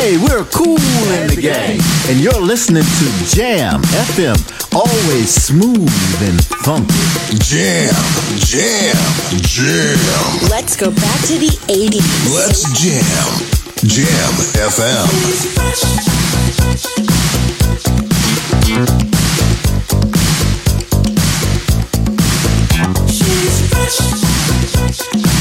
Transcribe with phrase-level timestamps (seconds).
[0.00, 0.78] Hey, we're cool
[1.12, 1.78] in the gang,
[2.08, 3.04] and you're listening to
[3.36, 4.40] Jam FM,
[4.74, 5.92] always smooth
[6.22, 6.94] and funky.
[7.36, 7.92] Jam,
[8.38, 8.96] jam,
[9.44, 9.98] jam.
[10.48, 12.32] Let's go back to the 80s.
[12.34, 13.28] Let's jam.
[13.84, 15.04] Jam FM.
[22.72, 25.39] Conversation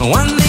[0.00, 0.39] One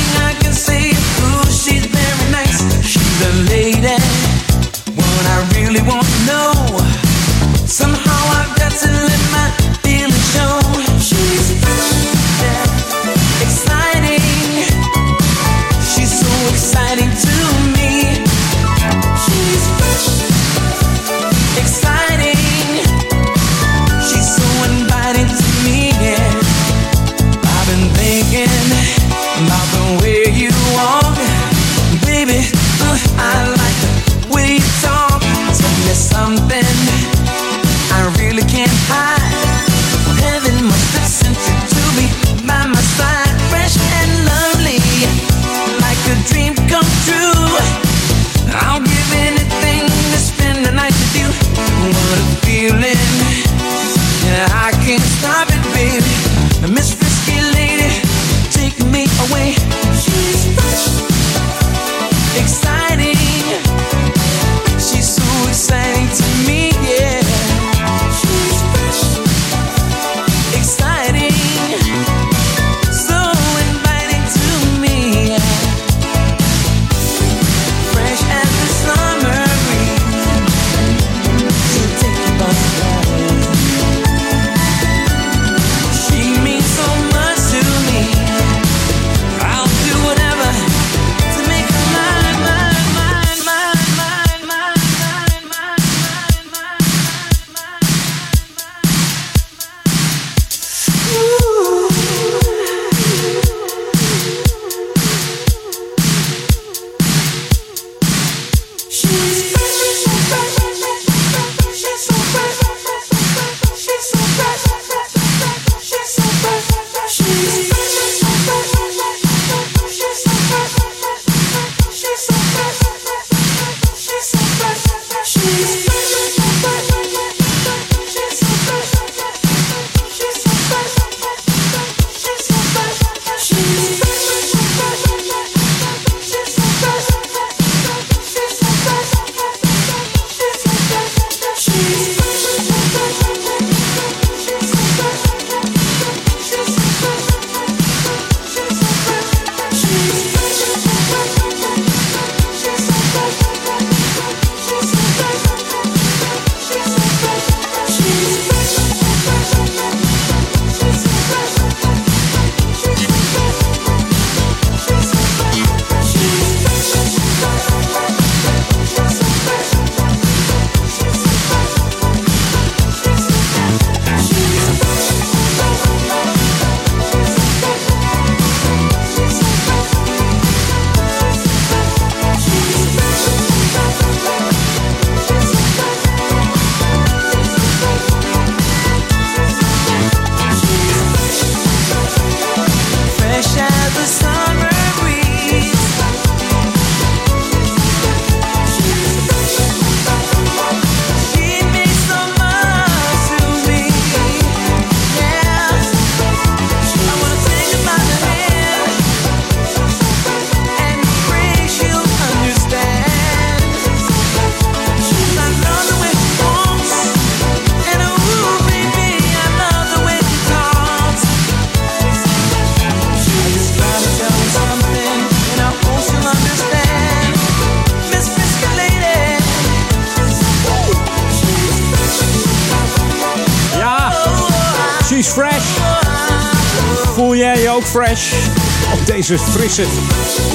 [239.28, 239.86] deze frisse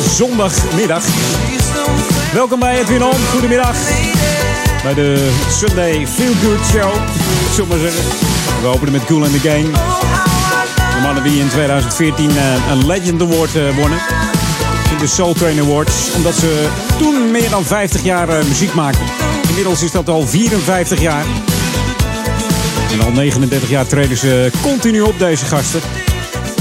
[0.08, 1.04] zondagmiddag?
[2.32, 3.14] Welkom bij Edwin On.
[3.30, 3.76] Goedemiddag.
[4.82, 6.94] Bij de Sunday Feel Good Show.
[7.54, 8.04] Zullen we zeggen.
[8.60, 9.64] We openen met Cool and the Gang.
[10.94, 13.98] De mannen die in 2014 eh, een Legend Award eh, wonnen.
[14.90, 15.94] In de Soul Train Awards.
[16.16, 19.06] Omdat ze toen meer dan 50 jaar eh, muziek maakten.
[19.48, 21.24] Inmiddels is dat al 54 jaar.
[22.92, 25.80] En al 39 jaar treden ze continu op deze gasten.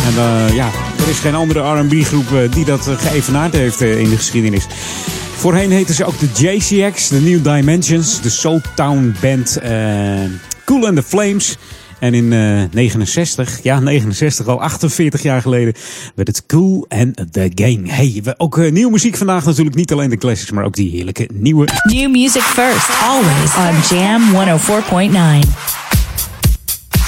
[0.05, 0.69] En ja,
[1.05, 4.67] er is geen andere R&B groep die dat geëvenaard heeft in de geschiedenis.
[5.35, 9.69] Voorheen heten ze ook de JCX, de New Dimensions, de Soul Town Band, uh,
[10.65, 11.57] Cool and the Flames.
[11.99, 15.73] En in uh, 69, ja 69, al 48 jaar geleden,
[16.15, 17.91] werd het Cool and the Gang.
[17.91, 19.75] Hey, we, ook uh, nieuwe muziek vandaag natuurlijk.
[19.75, 21.67] Niet alleen de classics, maar ook die heerlijke nieuwe.
[21.83, 24.21] New music first, always on Jam
[25.43, 25.49] 104.9.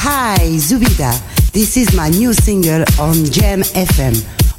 [0.04, 1.14] Hi, Zubida.
[1.58, 4.14] This is my new single on Jam FM.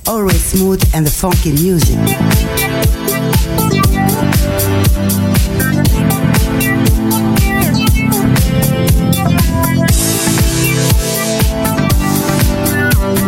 [0.09, 1.97] Always smooth and the funky music.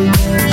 [0.01, 0.50] change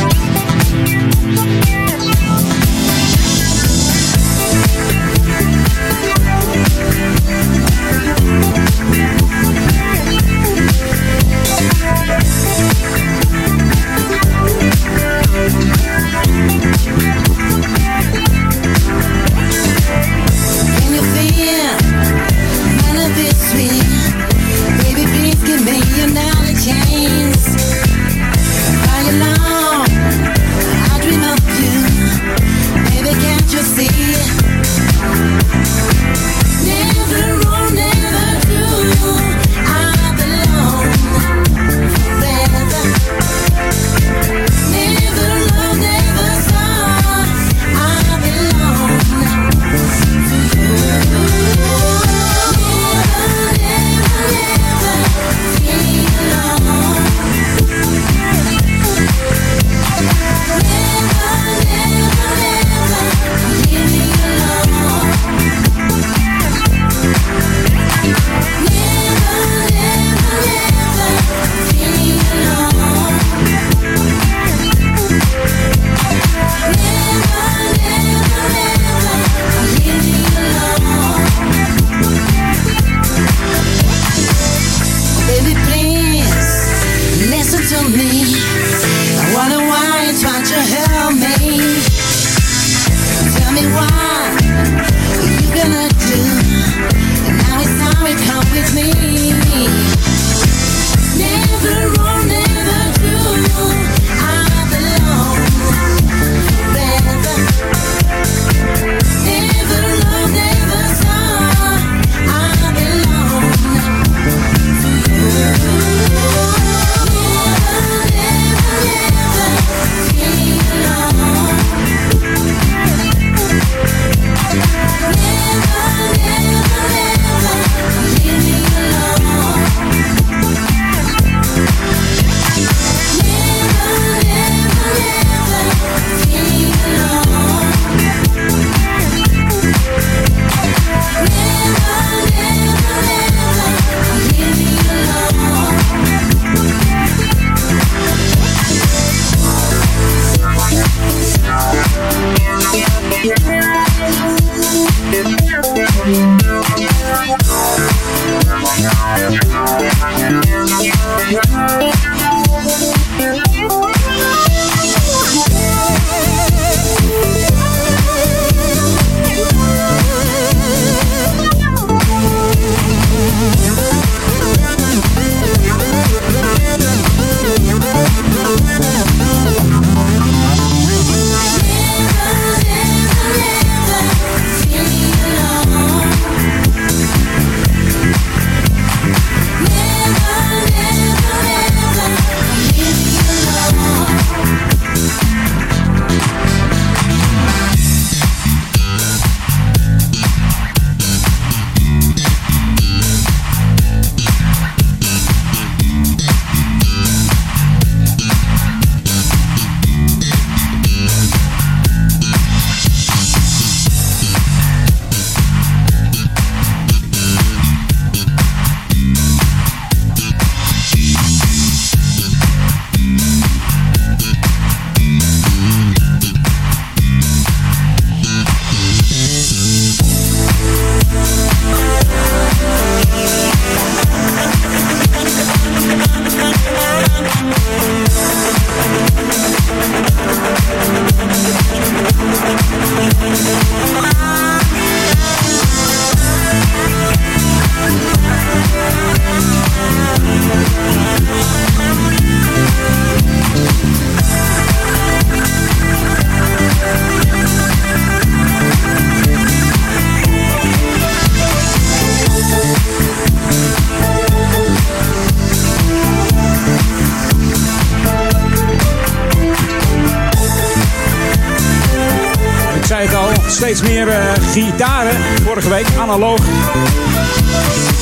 [274.63, 275.15] gitaren.
[275.43, 276.39] Vorige week analoog.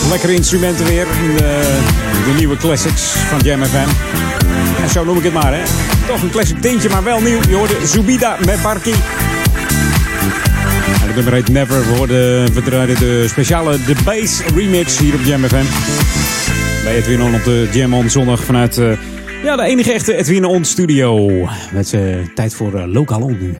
[0.09, 3.87] Lekkere instrumenten weer in de, nieuwe classics van Jam FM.
[4.81, 5.63] En zo noem ik het maar, hè.
[6.07, 7.39] Toch een classic tintje, maar wel nieuw.
[7.49, 8.93] Je hoorde Zubida met Barky.
[11.01, 11.89] En het nummer heet Never.
[11.89, 15.65] We, hoorden, we de speciale The Bass remix hier op Jam FM.
[16.83, 18.97] Bij Edwin On op de Jam On zondag vanuit uh,
[19.43, 21.29] ja, de enige echte Edwin On studio.
[21.71, 23.55] Met uh, tijd voor Lokaal On nu.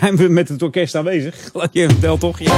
[0.00, 1.34] Zijn we met het orkest aanwezig?
[1.70, 2.38] Je vertelt toch?
[2.38, 2.52] Ja.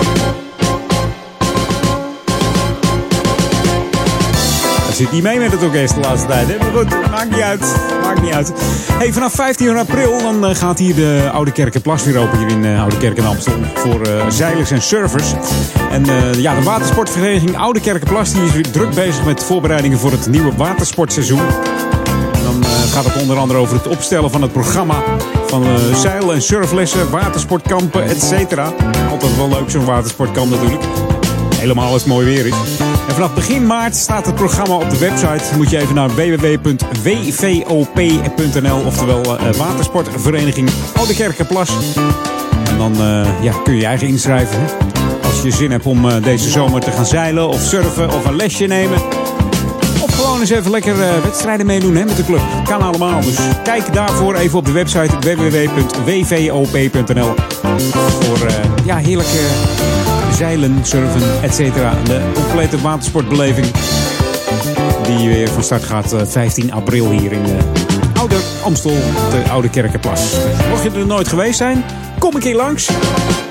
[4.92, 6.48] zit niet mee met het orkest de laatste tijd.
[6.48, 6.58] Hè?
[6.58, 7.76] Maar goed, maakt niet uit.
[8.02, 8.52] Maakt niet uit.
[8.92, 12.80] Hey, vanaf 15 april dan gaat hier de Oude Kerkenplas weer open hier in uh,
[12.80, 13.54] Oude Kerk in Amstel.
[13.74, 15.32] Voor uh, zeilers en surfers.
[15.90, 16.04] En
[16.40, 20.56] ja, de watersportvereniging Oude Kerkenplas die is weer druk bezig met voorbereidingen voor het nieuwe
[20.56, 21.46] watersportseizoen.
[22.86, 25.02] En dan gaat het onder andere over het opstellen van het programma
[25.46, 25.64] van
[25.94, 28.72] zeil- en surflessen, watersportkampen, et cetera.
[29.10, 30.82] Altijd wel leuk zo'n watersportkamp natuurlijk.
[31.56, 32.54] Helemaal als het mooi weer is.
[33.08, 35.56] En vanaf begin maart staat het programma op de website.
[35.56, 36.76] Moet je even naar www.wvop.nl,
[38.86, 41.70] oftewel uh, Watersportvereniging Oude Kerkenplas.
[42.68, 44.58] En dan uh, ja, kun je je eigen inschrijven.
[45.22, 48.36] Als je zin hebt om uh, deze zomer te gaan zeilen of surfen of een
[48.36, 48.98] lesje nemen.
[50.16, 52.40] Gewoon eens even lekker wedstrijden meedoen hè, met de club.
[52.64, 53.20] Kan allemaal.
[53.20, 56.74] Dus kijk daarvoor even op de website www.wvop.nl.
[58.20, 58.38] Voor
[58.84, 59.38] ja, heerlijke
[60.32, 61.56] zeilen, surfen, etc.
[62.04, 63.66] De complete watersportbeleving
[65.06, 67.56] die weer van start gaat 15 april hier in de
[68.18, 68.96] Oude Amstel,
[69.30, 70.34] de Oude Kerkenplas.
[70.68, 71.84] Mocht je er nooit geweest zijn,
[72.18, 72.88] kom een keer langs.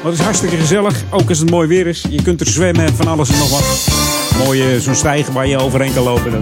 [0.03, 2.05] Het is hartstikke gezellig, ook als het mooi weer is.
[2.09, 4.14] Je kunt er zwemmen en van alles en nog wat.
[4.37, 6.41] Mooie zo'n stijger waar je overheen kan lopen.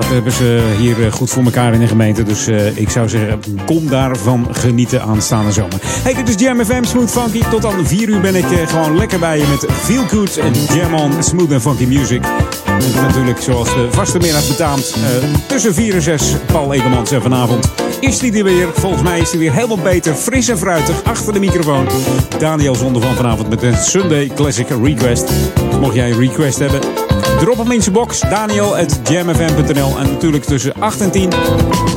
[0.00, 2.22] Dat hebben ze hier goed voor elkaar in de gemeente.
[2.22, 5.78] Dus uh, ik zou zeggen, kom daarvan genieten aanstaande zomer.
[5.82, 7.42] Hey, dit is Jam FM Smooth Funky.
[7.50, 10.94] Tot aan 4 uur ben ik gewoon lekker bij je met Feel Good en Jam
[10.94, 12.22] On Smooth and Funky Music.
[12.66, 14.96] En natuurlijk zoals de vaste middag betaamt.
[15.46, 17.68] Tussen 4 en 6 Paul Egemans en vanavond
[18.00, 18.68] is die er weer.
[18.74, 21.86] Volgens mij is hij weer helemaal beter, fris en fruitig achter de microfoon.
[22.38, 25.30] Daniel Zonder van vanavond met een Sunday Classic Request.
[25.80, 26.80] Mocht jij een request hebben,
[27.40, 28.20] drop hem in zijn box.
[28.20, 31.32] Daniel at jamfm.nl En natuurlijk tussen 8 en 10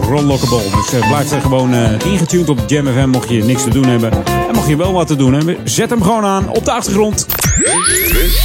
[0.09, 0.61] Ron Lockable.
[0.75, 3.85] Dus uh, blijf er gewoon uh, ingetuned op Jam FM mocht je niks te doen
[3.85, 4.11] hebben.
[4.25, 7.25] En mocht je wel wat te doen hebben, zet hem gewoon aan op de achtergrond.
[7.27, 8.41] This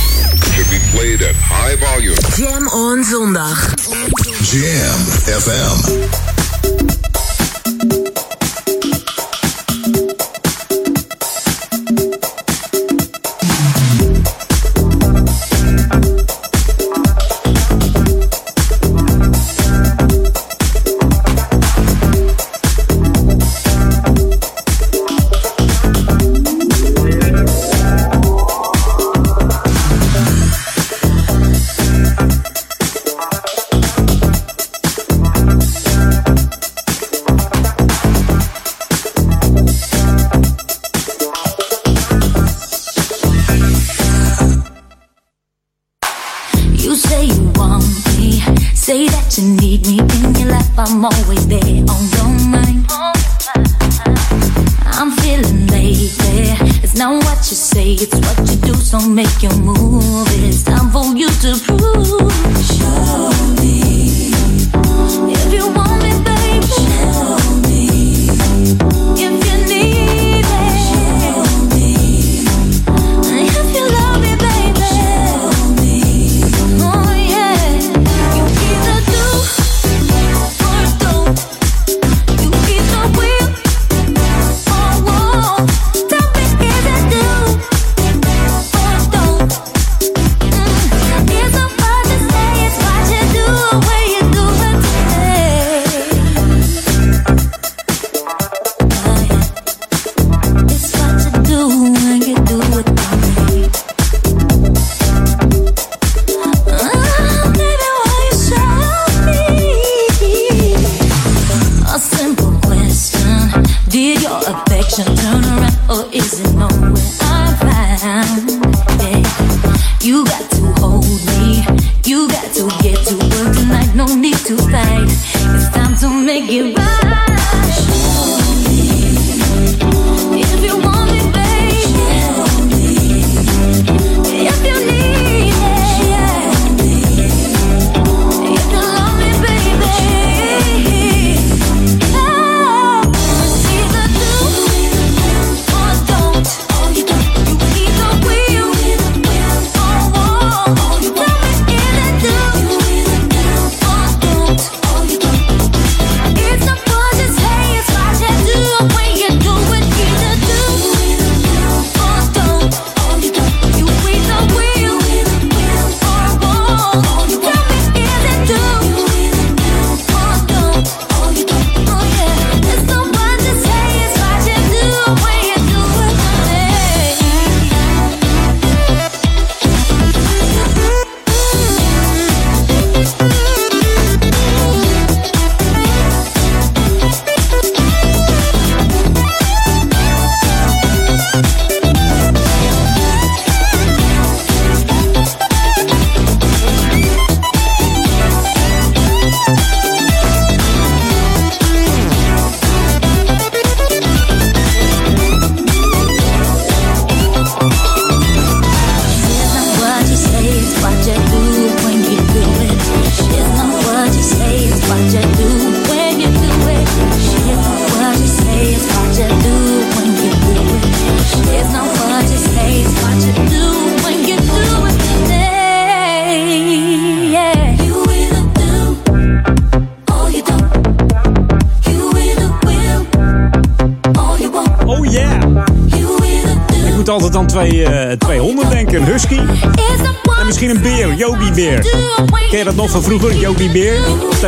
[0.54, 2.16] should be played at high volume.
[2.36, 3.74] Jam on zondag.
[4.42, 5.00] Jam
[5.40, 6.37] FM.
[59.00, 59.08] You do.
[59.08, 59.87] So make your move.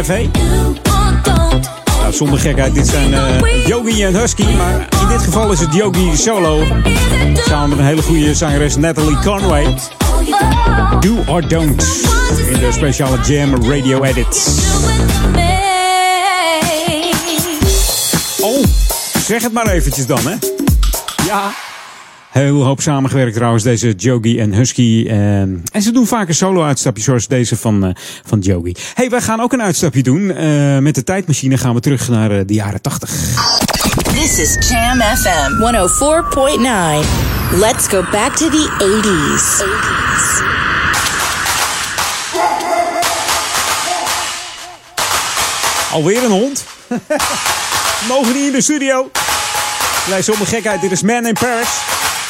[0.02, 0.26] Tv?
[2.00, 4.44] Nou, zonder gekheid, dit zijn uh, Yogi en Husky.
[4.56, 6.64] Maar in dit geval is het Yogi solo.
[7.34, 9.74] Samen met een hele goede zangeres Natalie Conway.
[11.00, 11.84] Do or Don't.
[12.48, 14.48] In de speciale Jam Radio Edit.
[18.40, 18.64] Oh,
[19.26, 20.34] zeg het maar eventjes dan, hè.
[21.26, 21.69] Ja.
[22.40, 25.04] Heel hoop samengewerkt trouwens, deze Jogi en Husky.
[25.06, 27.90] Uh, en ze doen vaak een solo-uitstapje zoals deze van, uh,
[28.24, 28.74] van Jogi.
[28.94, 30.20] hey, wij gaan ook een uitstapje doen.
[30.20, 33.10] Uh, met de tijdmachine gaan we terug naar de jaren 80.
[34.02, 35.58] This is Jam FM 104.9.
[37.58, 39.62] Let's go back to the 80s.
[39.62, 40.42] 80s.
[45.92, 46.64] Alweer een hond?
[48.08, 49.10] Mogen niet in de studio?
[50.08, 51.68] Lijst zonder gekheid, dit is Man in Paris.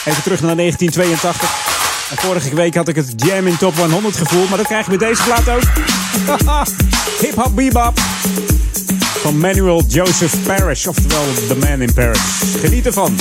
[0.04, 1.78] Even terug naar 1982.
[2.10, 4.96] En vorige week had ik het Jam in Top 100 gevoel, maar dat krijg je
[4.98, 5.62] bij deze plaat ook.
[7.20, 7.98] Hip Hop Bebop.
[9.20, 12.20] Van Manuel Joseph Parrish, oftewel The Man in Paris.
[12.60, 13.16] Geniet ervan.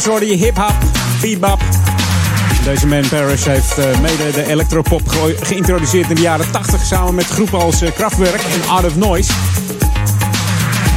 [0.00, 0.74] Paris hoorde je hip-hop,
[1.20, 1.60] beatbop.
[2.64, 7.14] Deze Man Paris heeft uh, mede de electropop ge geïntroduceerd in de jaren 80 samen
[7.14, 9.32] met groepen als uh, Kraftwerk en Out of Noise.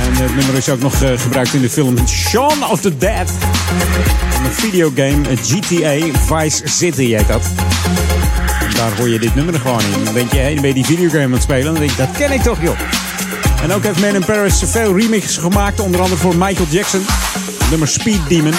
[0.04, 3.30] En het nummer is ook nog uh, gebruikt in de film Shaun of the Dead.
[4.44, 7.42] Een videogame, GTA Vice City heet dat.
[8.60, 10.04] En daar hoor je dit nummer gewoon in.
[10.04, 11.64] Dan denk je, hé, hey, ben je die videogame aan het spelen?
[11.64, 12.78] Dan denk ik, dat ken ik toch, joh.
[13.62, 17.06] En ook heeft Man in Paris veel remixes gemaakt, onder andere voor Michael Jackson.
[17.70, 18.54] Nummer Speed Demon.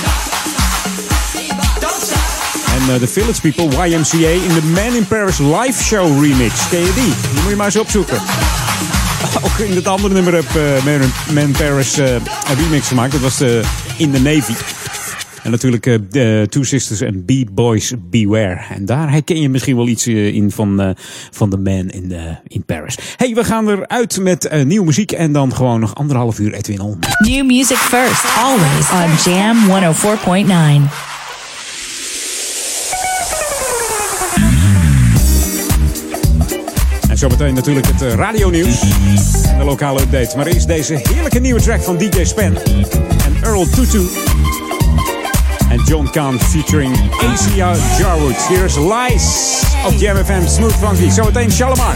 [2.89, 6.69] En uh, de Village People, YMCA, in de Man in Paris live show remix.
[6.69, 7.05] Ken je die?
[7.33, 8.17] Die moet je maar eens opzoeken.
[9.45, 10.85] Ook in het andere nummer heb uh,
[11.35, 12.23] Man, in Paris uh, een
[12.63, 13.13] remix gemaakt.
[13.13, 13.63] Dat was de
[13.97, 14.53] In the Navy.
[15.43, 18.61] En natuurlijk uh, Two Sisters en B-Boys Beware.
[18.75, 20.95] En daar herken je misschien wel iets in van,
[21.31, 22.99] van The Man in, the, in Paris.
[23.17, 26.99] hey, we gaan eruit met nieuwe muziek en dan gewoon nog anderhalf uur Edwin On.
[27.19, 29.57] New music first, always on Jam
[30.89, 31.14] 104.9.
[37.15, 38.81] En zometeen natuurlijk het radionieuws
[39.47, 40.37] en de lokale update.
[40.37, 42.57] Maar eerst deze heerlijke nieuwe track van DJ Spen
[43.25, 44.09] en Earl Tutu.
[45.71, 48.49] En John Kahn featuring ACR Jarwood.
[48.49, 51.11] Here's Lies op Jam FM Smooth Funky.
[51.11, 51.95] Zometeen Shalimar.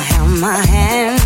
[0.00, 1.20] Held my hand,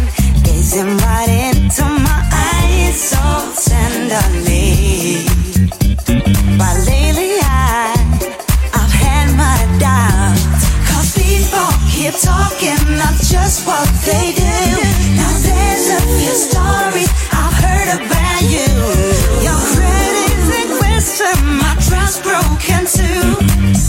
[0.45, 3.23] gazing right into my eyes so
[3.71, 5.25] tenderly.
[6.59, 7.93] But lately I,
[8.73, 10.65] I've had my doubts.
[10.89, 14.57] Cause people keep talking not just what they do.
[15.21, 18.73] Now there's a few stories I've heard about you.
[19.45, 23.37] Your crazy question, my trust broken too.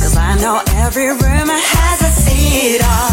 [0.02, 3.12] Cause I know every rumor has a seed of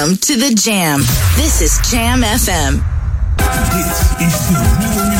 [0.00, 1.00] Welcome to the Jam.
[1.36, 2.76] This is Jam FM.
[4.18, 5.19] Is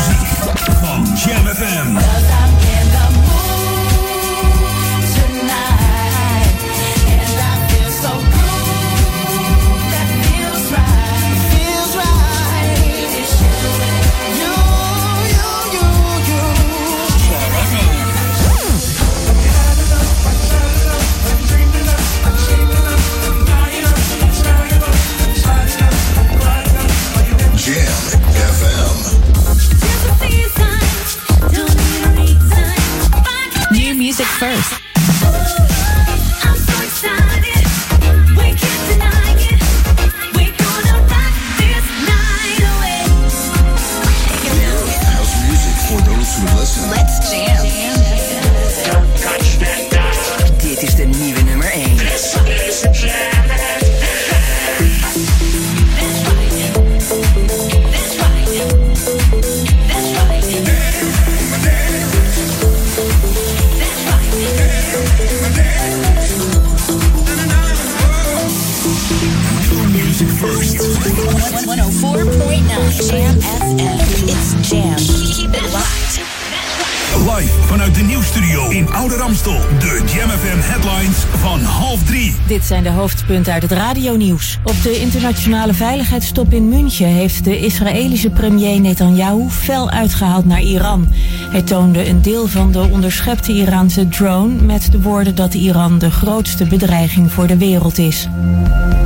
[83.31, 84.57] hoofdpunten uit het radionieuws.
[84.63, 91.07] Op de internationale veiligheidstop in München heeft de Israëlische premier Netanyahu fel uitgehaald naar Iran.
[91.51, 96.11] Hij toonde een deel van de onderschepte Iraanse drone met de woorden dat Iran de
[96.11, 98.27] grootste bedreiging voor de wereld is.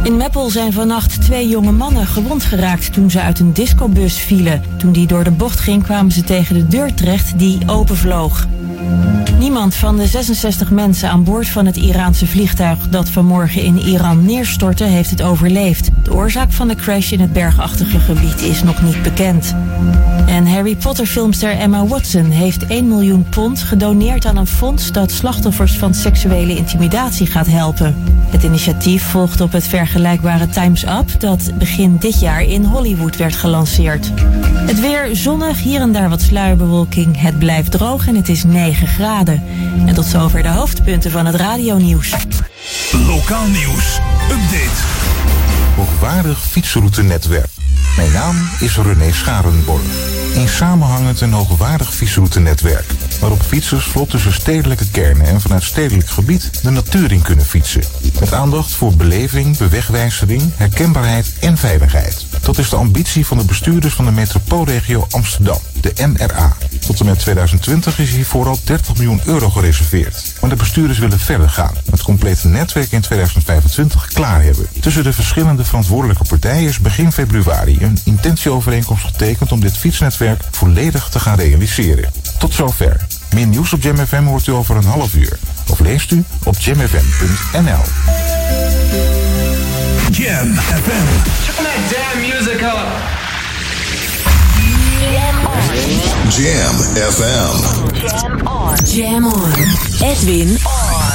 [0.03, 4.63] In Meppel zijn vannacht twee jonge mannen gewond geraakt toen ze uit een discobus vielen.
[4.77, 8.47] Toen die door de bocht ging kwamen ze tegen de deur terecht die openvloog.
[9.45, 14.25] Niemand van de 66 mensen aan boord van het Iraanse vliegtuig dat vanmorgen in Iran
[14.25, 15.89] neerstortte heeft het overleefd.
[16.03, 19.55] De oorzaak van de crash in het bergachtige gebied is nog niet bekend.
[20.27, 25.11] En Harry Potter filmster Emma Watson heeft 1 miljoen pond gedoneerd aan een fonds dat
[25.11, 27.95] slachtoffers van seksuele intimidatie gaat helpen.
[28.29, 33.35] Het initiatief volgt op het vergelijkbare Times Up dat begin dit jaar in Hollywood werd
[33.35, 34.11] gelanceerd.
[34.55, 37.21] Het weer zonnig, hier en daar wat sluierbewolking.
[37.21, 39.43] Het blijft droog en het is 9 graden.
[39.85, 42.13] En tot zover de hoofdpunten van het radionieuws.
[43.07, 43.99] Lokaal nieuws.
[44.31, 44.81] Update.
[45.75, 47.54] Hoogwaardig fietsroutenetwerk.
[47.95, 49.81] Mijn naam is René Scharenborg.
[50.35, 52.85] Een samenhangend en hoogwaardig fietsroutenetwerk.
[53.19, 57.83] Waarop fietsers vlot tussen stedelijke kernen en vanuit stedelijk gebied de natuur in kunnen fietsen.
[58.19, 62.25] Met aandacht voor beleving, bewegwijzering, herkenbaarheid en veiligheid.
[62.41, 66.57] Dat is de ambitie van de bestuurders van de metropoolregio Amsterdam, de MRA.
[66.85, 70.33] Tot en met 2020 is hiervoor al 30 miljoen euro gereserveerd.
[70.41, 71.73] Maar de bestuurders willen verder gaan.
[71.91, 74.67] Het complete netwerk in 2025 klaar hebben.
[74.79, 81.09] Tussen de verschillende verantwoordelijke partijen is begin februari een intentieovereenkomst getekend om dit fietsnetwerk volledig
[81.09, 82.11] te gaan realiseren.
[82.39, 83.07] Tot zover.
[83.33, 85.39] Meer nieuws op Jam FM hoort u over een half uur.
[85.69, 87.83] Of leest u op jamfm.nl.
[90.11, 91.05] Jam FM.
[91.45, 93.23] Turn that damn music up.
[95.11, 97.53] Jam Jam FM.
[98.09, 98.77] Jam on.
[98.83, 99.51] Jam on.
[100.01, 101.13] Edwin on.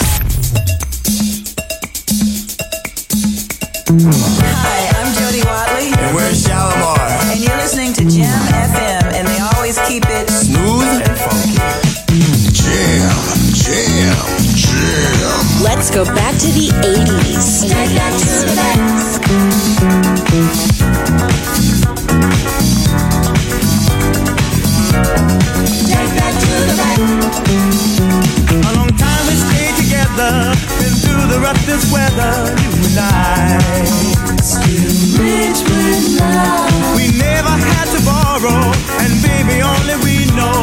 [4.54, 5.90] Hi, I'm Jody Watley.
[5.98, 7.00] And we're Shalimar.
[7.32, 11.58] And you're listening to Jam FM, and they always keep it smooth and funky.
[12.54, 13.10] Jam,
[13.52, 14.16] jam,
[14.54, 15.62] jam.
[15.62, 17.68] Let's go back to the 80s.
[17.68, 18.54] Let's go back to the
[20.70, 20.79] 80s.
[30.10, 33.58] Together, been through the roughest weather, you and I.
[34.42, 36.96] Still rich with love.
[36.96, 40.59] We never had to borrow, and baby, only we know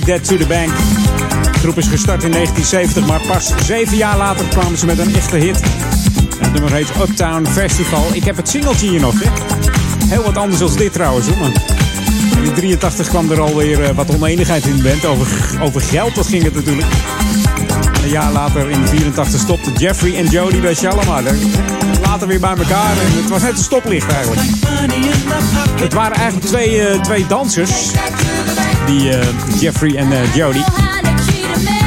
[0.00, 0.68] Take to the Bank.
[1.52, 5.14] De groep is gestart in 1970, maar pas zeven jaar later kwamen ze met een
[5.14, 5.60] echte hit.
[6.38, 8.04] Het nummer heet Uptown Festival.
[8.12, 9.30] Ik heb het singeltje hier nog, hè.
[10.08, 11.46] Heel wat anders dan dit trouwens, hoor.
[12.42, 15.04] In 83 kwam er alweer eh, wat oneenigheid in de band.
[15.04, 16.88] Over, over geld, dat ging het natuurlijk.
[17.94, 21.22] En een jaar later, in 84, stopte Jeffrey en Jody bij Shalimar.
[22.02, 22.90] Later weer bij elkaar.
[22.90, 24.42] En het was net een stoplicht eigenlijk.
[25.80, 27.90] Het waren eigenlijk twee, eh, twee dansers.
[28.86, 29.26] Die eh,
[29.60, 30.62] Jeffrey en eh, Jody.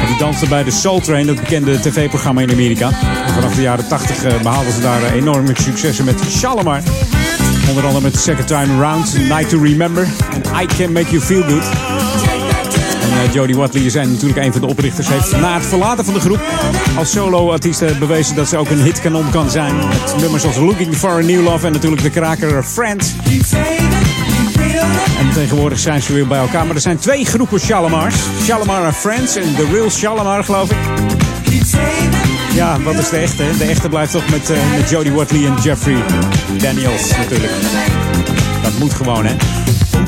[0.06, 2.90] Die dansten bij de Soul Train, dat bekende tv-programma in Amerika.
[3.26, 6.80] En vanaf de jaren 80 eh, behaalden ze daar enorme successen met Shalimar.
[7.68, 11.42] Onder andere met Second Time Around, Night to Remember en I Can Make You Feel
[11.42, 11.64] Good.
[13.24, 15.08] En Jodie Watley is natuurlijk een van de oprichters.
[15.08, 16.40] Heeft na het verlaten van de groep
[16.96, 19.76] als solo-artiest bewezen dat ze ook een hitkanon kan zijn.
[19.76, 23.14] Met nummers als Looking for a New Love en natuurlijk de kraker Friend.
[25.18, 26.66] En tegenwoordig zijn ze weer bij elkaar.
[26.66, 28.16] Maar er zijn twee groepen Shalimars.
[28.42, 30.76] Shalimar en Friends en The Real Shalimar geloof ik.
[32.54, 33.44] Ja, wat is de echte?
[33.58, 35.96] De echte blijft toch met, eh, met Jodie Watley en Jeffrey
[36.58, 37.52] Daniels natuurlijk.
[38.62, 39.34] Dat moet gewoon, hè?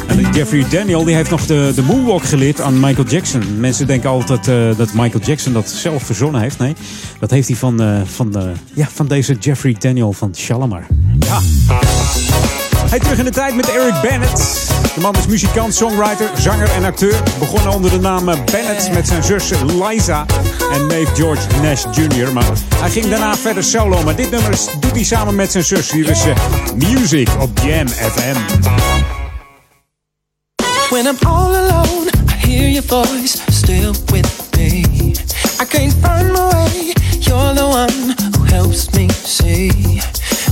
[0.06, 3.42] En Jeffrey Daniel die heeft nog de, de moonwalk geleerd aan Michael Jackson.
[3.60, 6.58] Mensen denken altijd eh, dat Michael Jackson dat zelf verzonnen heeft.
[6.58, 6.74] Nee,
[7.18, 8.34] dat heeft hij van, eh, van,
[8.74, 10.86] ja, van deze Jeffrey Daniel van Shalimar.
[11.18, 11.38] Ja.
[12.90, 14.68] Hij terug in de tijd met Eric Bennett.
[14.94, 17.22] De man is muzikant, songwriter, zanger en acteur.
[17.38, 20.26] Begonnen onder de naam Bennett met zijn zus Liza
[20.72, 22.32] en neef George Nash Jr.
[22.32, 22.44] Maar
[22.76, 24.02] hij ging daarna verder solo.
[24.02, 25.90] Maar dit nummer doet hij samen met zijn zus.
[25.90, 26.36] Hier is eh,
[26.76, 28.36] Music op Jam FM.
[30.90, 34.82] When I'm all alone, I hear your voice still with me.
[35.60, 40.00] I can't find my way, you're the one who helps me see.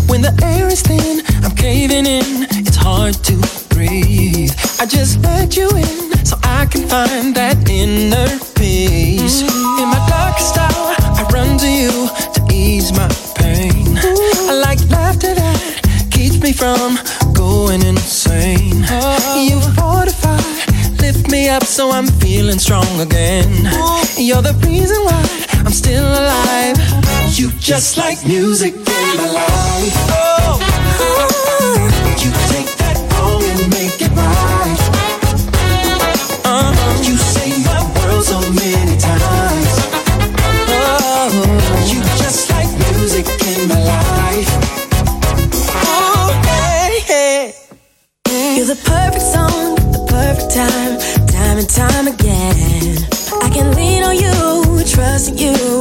[0.08, 3.36] When the air is thin, I'm caving in, it's hard to
[3.68, 4.50] breathe.
[4.80, 9.42] I just let you in so I can find that inner peace.
[9.42, 13.98] In my darkest hour, I run to you to ease my pain.
[14.48, 16.98] I like laughter that keeps me from
[17.34, 18.84] going insane.
[19.36, 20.40] You fortify,
[21.02, 23.52] lift me up so I'm feeling strong again.
[24.16, 25.22] You're the reason why
[25.66, 27.07] I'm still alive.
[27.38, 28.82] You just like music in
[29.16, 29.94] my life.
[30.10, 30.58] Oh,
[32.18, 34.80] you take that wrong and make it right.
[36.44, 37.02] Uh-huh.
[37.06, 39.70] You save my world so many times.
[40.66, 41.30] Oh,
[41.86, 44.50] you just like music in my life.
[45.86, 48.56] Oh, hey, hey.
[48.56, 52.96] You're the perfect song, the perfect time, time and time again.
[53.40, 55.77] I can lean on you, trust you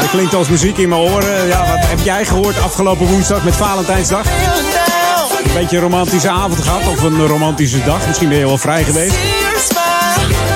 [0.00, 1.46] Het klinkt als muziek in mijn oren.
[1.46, 4.26] Ja, wat heb jij gehoord afgelopen woensdag met Valentijnsdag?
[5.44, 8.06] Een beetje een romantische avond gehad of een romantische dag.
[8.06, 9.14] Misschien ben je wel vrij geweest.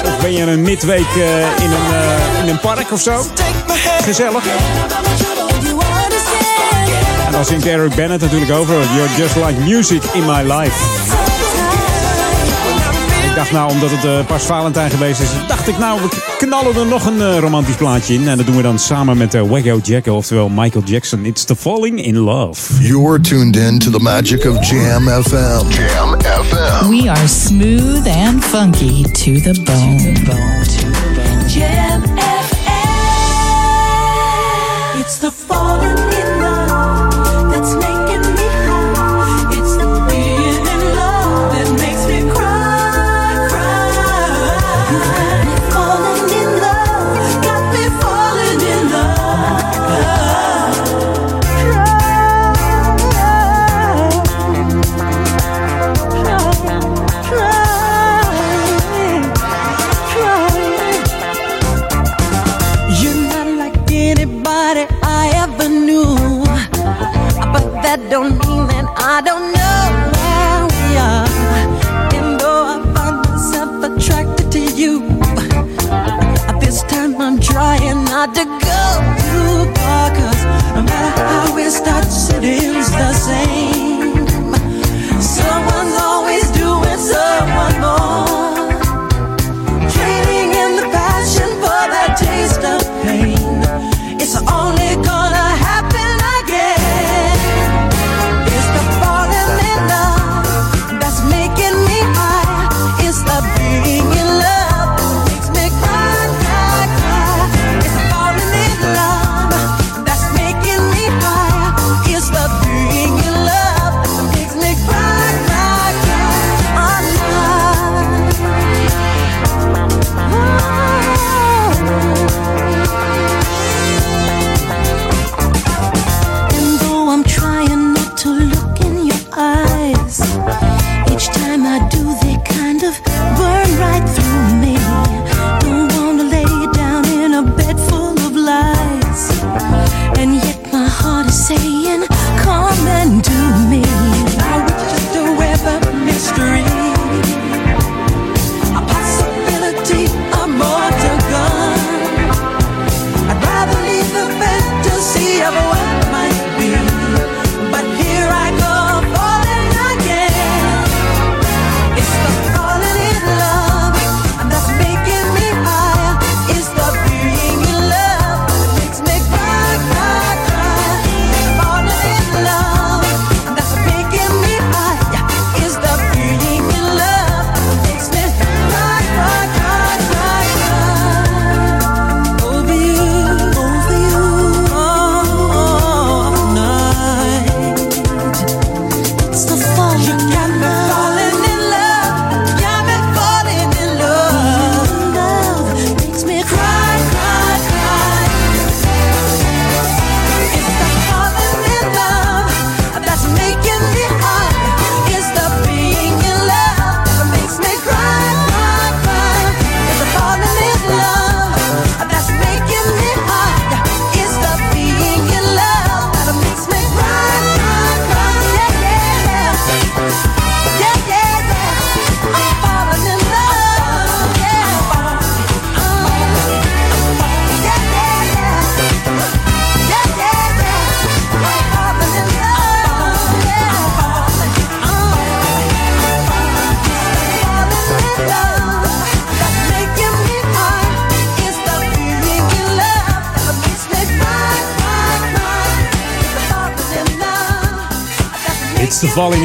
[0.04, 3.24] Of ben je een midweek eh, in, een, eh, in een park of zo.
[4.02, 4.44] Gezellig.
[7.26, 10.95] En dan zingt Eric Bennett natuurlijk over You're Just Like Music in My Life
[13.36, 16.08] dacht nou, omdat het uh, pas Valentijn geweest is, dacht ik nou, we
[16.38, 18.28] knallen er nog een eh, romantisch plaatje in.
[18.28, 21.24] En dat doen we dan samen met eh, uh, Wego Jacko, oftewel Michael Jackson.
[21.24, 22.82] It's the falling in love.
[22.82, 25.68] You're tuned in to the magic of Jam FM.
[25.68, 26.88] Jam FM.
[26.88, 29.02] We are smooth and funky.
[29.02, 30.75] To the bone.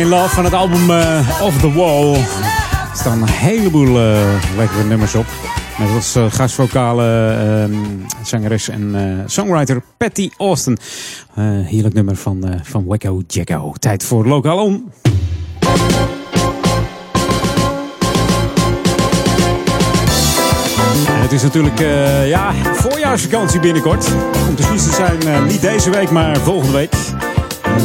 [0.01, 2.13] in van het album uh, Off the Wall.
[2.13, 5.25] Er staan een heleboel uh, lekkere nummers op.
[5.79, 7.73] Met als eh, uh, gastvokale ehm,
[8.23, 10.77] zangeres en songwriter Patty Austin.
[11.63, 13.73] heerlijk nummer van, van Wacko Jacko.
[13.79, 14.91] Tijd voor Lokaal Om.
[21.05, 24.07] het is natuurlijk uh, ja, voorjaarsvakantie binnenkort.
[24.47, 27.10] Om precies te zijn, niet deze week, maar volgende week.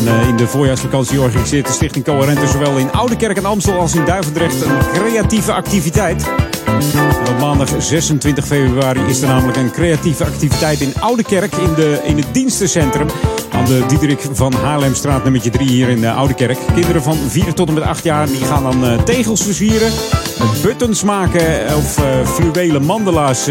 [0.06, 4.04] Eh, in de voorjaarsvakantie organiseert de Stichting Coherente zowel in Oudekerk en Amstel als in
[4.04, 6.28] Duivendrecht een creatieve activiteit.
[7.28, 12.16] Op maandag 26 februari is er namelijk een creatieve activiteit in Oudekerk in, de, in
[12.16, 13.08] het dienstencentrum.
[13.50, 16.58] Aan de Diederik van Haarlemstraat nummer 3 hier in eh, Oudekerk.
[16.74, 19.92] Kinderen van 4 tot en met 8 jaar die gaan dan eh, tegels versieren,
[20.62, 23.44] buttons maken of uh, fluwelen mandelaars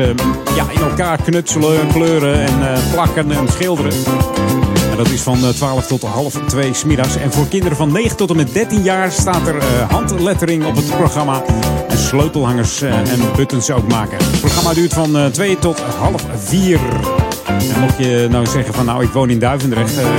[0.55, 3.93] ja, in elkaar knutselen, kleuren en plakken en schilderen.
[4.97, 7.15] Dat is van eh, 12 tot half 2 smiddags.
[7.15, 10.75] En voor kinderen van 9 tot en met 13 jaar staat er eh, handlettering op
[10.75, 11.43] het programma.
[11.87, 14.17] En sleutelhangers eh, en buttons ook maken.
[14.17, 16.79] Het programma duurt van eh 2 tot half 4.
[17.45, 20.15] En mocht je nou zeggen van nou ik woon in Duivendrecht, eh,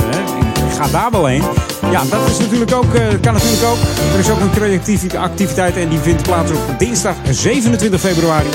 [0.67, 1.43] ik ga daar wel heen.
[1.91, 3.79] Ja, dat is natuurlijk ook, eh, kan natuurlijk ook.
[4.13, 8.49] Er is ook een creatieve activiteit en die vindt plaats op dinsdag 27 februari.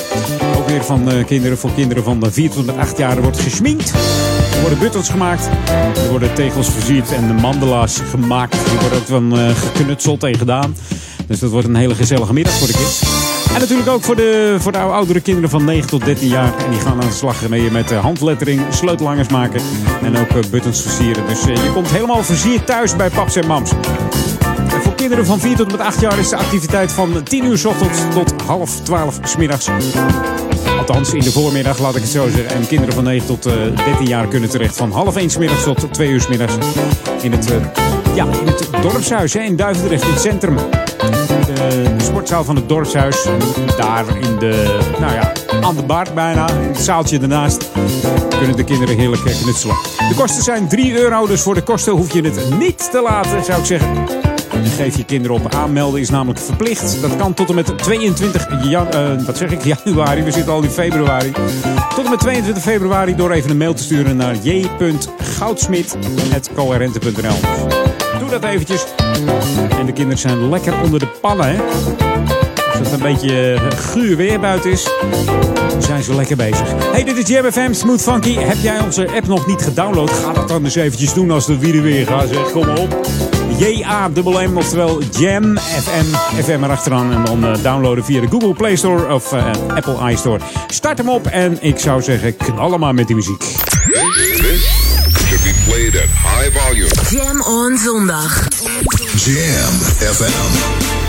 [0.57, 3.21] Ook weer van eh, kinderen voor kinderen van de 4 tot en met 8 jaar.
[3.21, 3.93] Wordt gesminkt.
[4.53, 5.49] Er worden buttons gemaakt.
[5.95, 8.57] Er worden tegels versierd en de mandala's gemaakt.
[8.69, 10.75] Die worden ook eh, geknutseld en gedaan.
[11.27, 13.01] Dus dat wordt een hele gezellige middag voor de kids.
[13.53, 16.53] En natuurlijk ook voor de, voor de oudere kinderen van 9 tot 13 jaar.
[16.65, 19.61] En die gaan aan de slag mee met eh, handlettering, sleutelhangers maken
[20.03, 21.27] en ook eh, buttons versieren.
[21.27, 23.71] Dus je komt helemaal versierd thuis bij paps en mams.
[24.81, 27.65] Voor kinderen van 4 tot met 8 jaar is de activiteit van 10 uur s
[27.65, 29.67] ochtends tot half 12 s middags.
[30.87, 32.55] Althans, in de voormiddag, laat ik het zo zeggen.
[32.55, 33.53] En kinderen van 9 tot eh,
[33.85, 36.53] 13 jaar kunnen terecht van half 1 s middags tot 2 uur middags.
[37.21, 37.57] In het, eh,
[38.15, 40.55] ja, in het dorpshuis hè, in Duivendrecht, in het centrum.
[40.55, 43.27] De, sportzaal van het dorpshuis.
[43.77, 46.49] Daar in de, nou ja, aan de bar bijna.
[46.49, 47.69] In het zaaltje ernaast.
[48.37, 49.75] Kunnen de kinderen heerlijk eh, knutselen.
[50.09, 53.43] De kosten zijn 3 euro, dus voor de kosten hoef je het niet te laten,
[53.43, 54.30] zou ik zeggen.
[54.63, 55.55] En geef je kinderen op.
[55.55, 57.01] Aanmelden is namelijk verplicht.
[57.01, 60.23] Dat kan tot en met 22 jan, eh, wat zeg ik, januari.
[60.23, 61.31] We zitten al in februari.
[61.95, 67.35] Tot en met 22 februari door even een mail te sturen naar j.goudsmit.coherente.nl
[68.19, 68.85] Doe dat eventjes.
[69.79, 71.55] En de kinderen zijn lekker onder de pannen, hè.
[72.79, 74.89] Als het een beetje eh, guur weer buiten is,
[75.79, 76.67] zijn ze lekker bezig.
[76.91, 78.37] Hey, dit is Jam FM Smooth Funky.
[78.37, 80.11] Heb jij onze app nog niet gedownload?
[80.11, 82.29] Ga dat dan eens eventjes doen als de wielen weer gaat.
[82.29, 83.07] Zeg, kom op.
[83.61, 86.05] J-A-M-M, oftewel Jam FM,
[86.43, 87.11] FM erachteraan.
[87.13, 89.45] En dan eh, downloaden via de Google Play Store of eh,
[89.75, 90.39] Apple iStore.
[90.67, 93.39] Start hem op en ik zou zeggen, knallen maar met die muziek.
[93.39, 94.69] This
[95.27, 96.89] should be played at high volume.
[97.09, 98.47] Jam on zondag.
[99.15, 99.73] Jam
[100.13, 101.00] FM.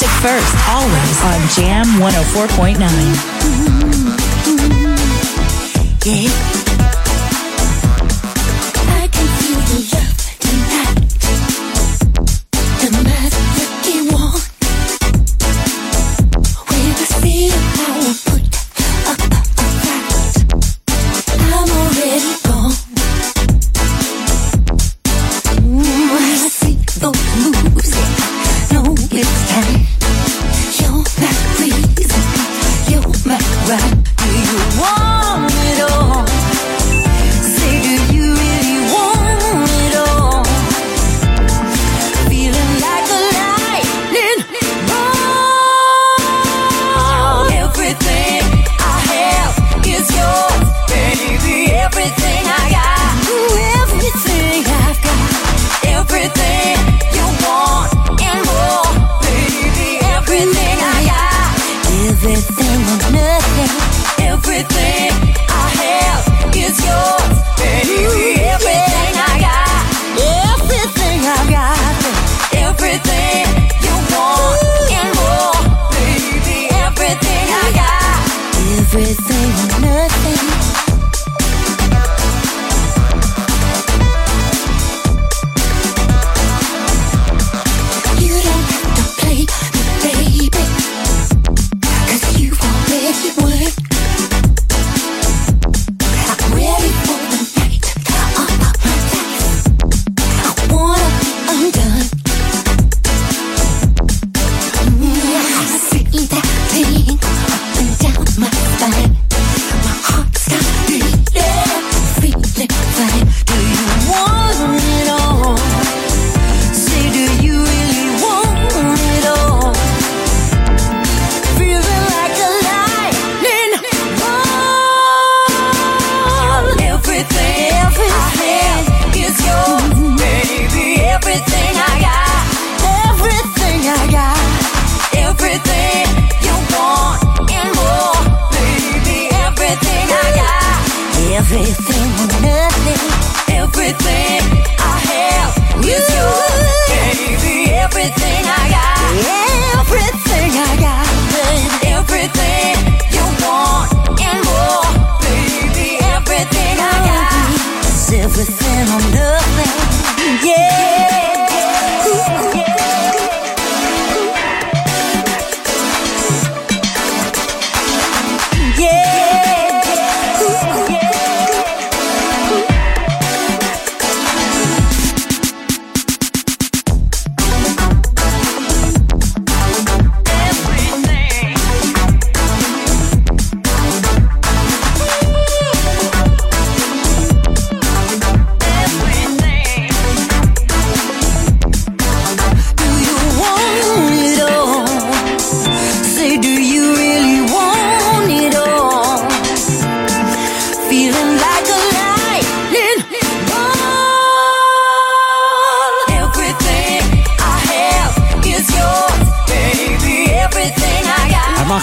[0.00, 2.78] Music first, always on Jam 104.9.
[6.06, 6.57] Yeah.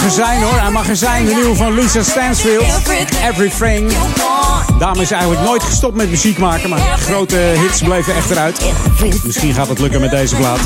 [0.06, 0.60] Er zijn hoor.
[0.60, 1.26] Hij mag er zijn.
[1.26, 2.66] De nieuwe van Lisa Stansfield.
[3.30, 3.92] Everything.
[4.80, 6.70] Dame is eigenlijk nooit gestopt met muziek maken.
[6.70, 8.74] Maar grote hits bleven echt eruit.
[9.24, 10.60] Misschien gaat het lukken met deze plaat.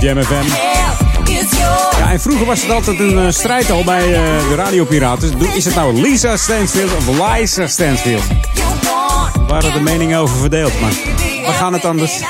[0.00, 0.44] Jam FM.
[1.98, 5.32] Ja, en vroeger was het altijd een uh, strijd al bij uh, de radiopiraten.
[5.54, 8.22] Is het nou Lisa Stansfield of Liza Stansfield?
[9.34, 10.80] Daar waren de meningen over verdeeld.
[10.80, 10.92] Maar
[11.46, 12.20] we gaan het anders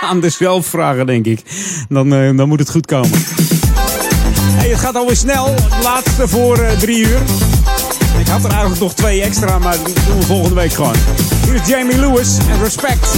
[0.00, 1.40] aan de vragen, denk ik.
[1.88, 3.10] Dan, uh, dan moet het goed komen.
[4.54, 5.54] Het gaat alweer snel.
[5.82, 7.20] Laatste voor drie uur.
[8.18, 10.96] Ik had er eigenlijk nog twee extra, maar dat doen we volgende week gewoon.
[11.44, 13.08] Hier is Jamie Lewis en Respect.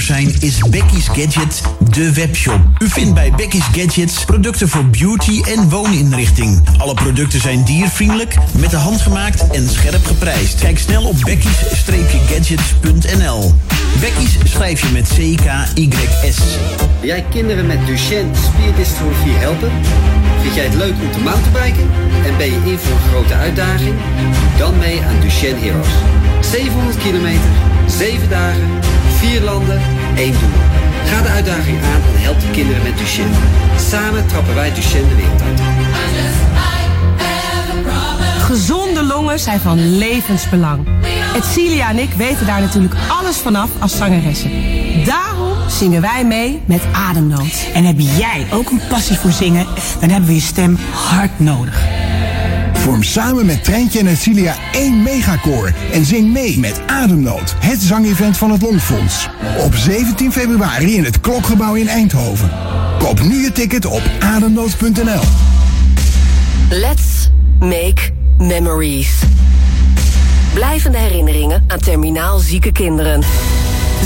[0.00, 2.60] Gadget, de webshop.
[2.78, 6.62] U vindt bij Becky's Gadgets producten voor beauty en wooninrichting.
[6.78, 10.60] Alle producten zijn diervriendelijk, met de hand gemaakt en scherp geprijsd.
[10.60, 13.54] Kijk snel op becky's-gadgets.nl.
[14.00, 16.38] Becky's schrijf je met C-K-Y-S.
[17.00, 19.70] Jij kinderen met Duchenne spierdystrofie helpen?
[20.42, 21.90] Vind jij het leuk om te mountainbiken?
[22.26, 23.94] En ben je in voor een grote uitdaging?
[24.30, 25.88] Doe dan mee aan Duchenne Heroes.
[26.40, 27.50] 700 kilometer,
[27.86, 28.68] 7 dagen,
[29.24, 29.80] 4 landen,
[30.16, 30.48] 1 doel.
[31.04, 33.34] Ga de uitdaging aan en help de kinderen met Duchenne.
[33.76, 35.60] Samen trappen wij Duchenne de wereld uit.
[38.38, 40.86] Gezonde longen zijn van levensbelang.
[41.34, 44.50] Etcilia en ik weten daar natuurlijk alles vanaf als zangeressen.
[45.04, 47.66] Daarom zingen wij mee met Ademnood.
[47.74, 49.66] En heb jij ook een passie voor zingen?
[50.00, 51.93] Dan hebben we je stem hard nodig.
[52.84, 58.36] Vorm samen met Treintje en Etcilia één megakoor en zing mee met Ademnood, het zangevent
[58.36, 59.28] van het Longfonds.
[59.58, 62.50] Op 17 februari in het Klokgebouw in Eindhoven.
[62.98, 65.22] Koop nu je ticket op ademnood.nl.
[66.70, 69.18] Let's make memories.
[70.54, 73.22] Blijvende herinneringen aan terminaal zieke kinderen.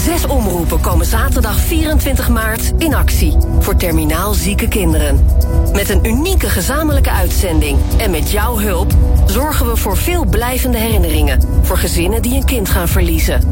[0.04, 5.24] Zes omroepen komen zaterdag 24 maart in actie voor terminaal zieke kinderen.
[5.72, 8.92] Met een unieke gezamenlijke uitzending en met jouw hulp
[9.26, 13.42] zorgen we voor veel blijvende herinneringen voor gezinnen die een kind gaan verliezen.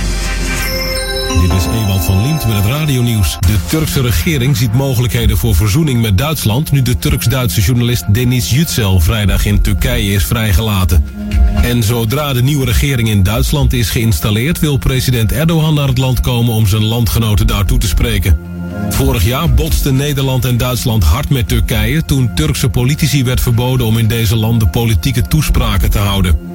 [1.39, 3.37] Dit is Ewald van Liemt met het radionieuws.
[3.39, 6.71] De Turkse regering ziet mogelijkheden voor verzoening met Duitsland...
[6.71, 11.05] nu de Turks-Duitse journalist Deniz Yücel vrijdag in Turkije is vrijgelaten.
[11.61, 14.59] En zodra de nieuwe regering in Duitsland is geïnstalleerd...
[14.59, 18.39] wil president Erdogan naar het land komen om zijn landgenoten daartoe te spreken.
[18.89, 22.05] Vorig jaar botsten Nederland en Duitsland hard met Turkije...
[22.05, 26.50] toen Turkse politici werd verboden om in deze landen politieke toespraken te houden.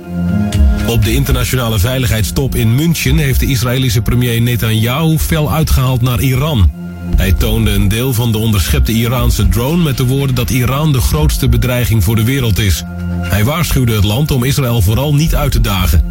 [0.87, 6.71] Op de internationale veiligheidstop in München heeft de Israëlische premier Netanyahu fel uitgehaald naar Iran.
[7.17, 11.01] Hij toonde een deel van de onderschepte Iraanse drone met de woorden dat Iran de
[11.01, 12.83] grootste bedreiging voor de wereld is.
[13.21, 16.05] Hij waarschuwde het land om Israël vooral niet uit te dagen.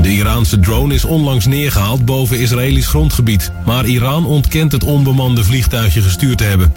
[0.00, 6.02] De Iraanse drone is onlangs neergehaald boven Israëlisch grondgebied, maar Iran ontkent het onbemande vliegtuigje
[6.02, 6.72] gestuurd te hebben.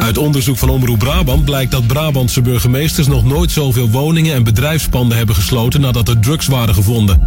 [0.00, 5.16] Uit onderzoek van Omroep Brabant blijkt dat Brabantse burgemeesters nog nooit zoveel woningen en bedrijfspanden
[5.16, 7.20] hebben gesloten nadat er drugs waren gevonden.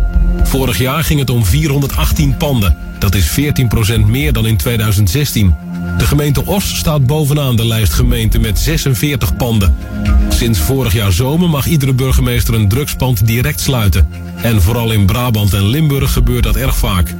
[0.44, 2.76] Vorig jaar ging het om 418 panden.
[3.00, 5.56] Dat is 14% meer dan in 2016.
[5.98, 9.76] De gemeente Os staat bovenaan de lijst gemeenten met 46 panden.
[10.30, 14.08] Sinds vorig jaar zomer mag iedere burgemeester een drugspand direct sluiten.
[14.42, 17.16] En vooral in Brabant en Limburg gebeurt dat erg vaak.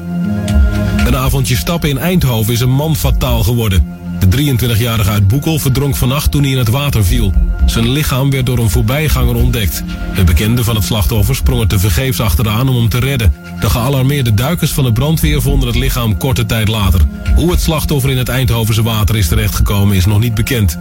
[1.06, 4.00] Een avondje stappen in Eindhoven is een man fataal geworden.
[4.30, 7.34] De 23-jarige uit Boekel verdronk vannacht toen hij in het water viel.
[7.66, 9.84] Zijn lichaam werd door een voorbijganger ontdekt.
[10.16, 13.34] De bekende van het slachtoffer sprong er tevergeefs achteraan om hem te redden.
[13.60, 17.02] De gealarmeerde duikers van de brandweer vonden het lichaam korte tijd later.
[17.36, 20.78] Hoe het slachtoffer in het Eindhovense water is terechtgekomen is nog niet bekend.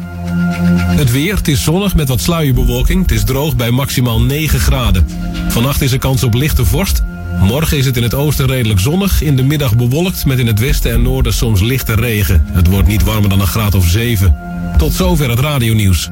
[0.80, 3.02] Het weer, het is zonnig met wat sluierbewolking.
[3.02, 5.06] Het is droog bij maximaal 9 graden.
[5.48, 7.02] Vannacht is er kans op lichte vorst.
[7.38, 9.22] Morgen is het in het oosten redelijk zonnig.
[9.22, 12.44] In de middag bewolkt met in het westen en noorden soms lichte regen.
[12.46, 14.36] Het wordt niet warmer dan een graad of 7.
[14.78, 16.08] Tot zover het radionieuws.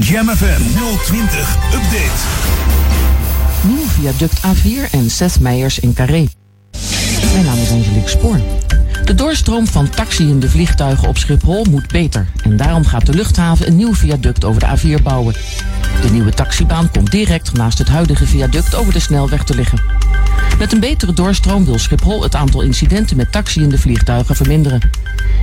[0.00, 0.62] Jam FM
[1.04, 2.50] 020 Update.
[3.62, 6.28] Nieuw viaduct A4 en Seth Meijers in Carré.
[7.32, 8.40] Mijn naam is Angelique Spoor.
[9.10, 12.26] De doorstroom van taxiënde vliegtuigen op Schiphol moet beter.
[12.42, 15.34] En daarom gaat de luchthaven een nieuw viaduct over de A4 bouwen.
[16.02, 19.82] De nieuwe taxibaan komt direct naast het huidige viaduct over de snelweg te liggen.
[20.58, 24.90] Met een betere doorstroom wil Schiphol het aantal incidenten met taxiënde vliegtuigen verminderen.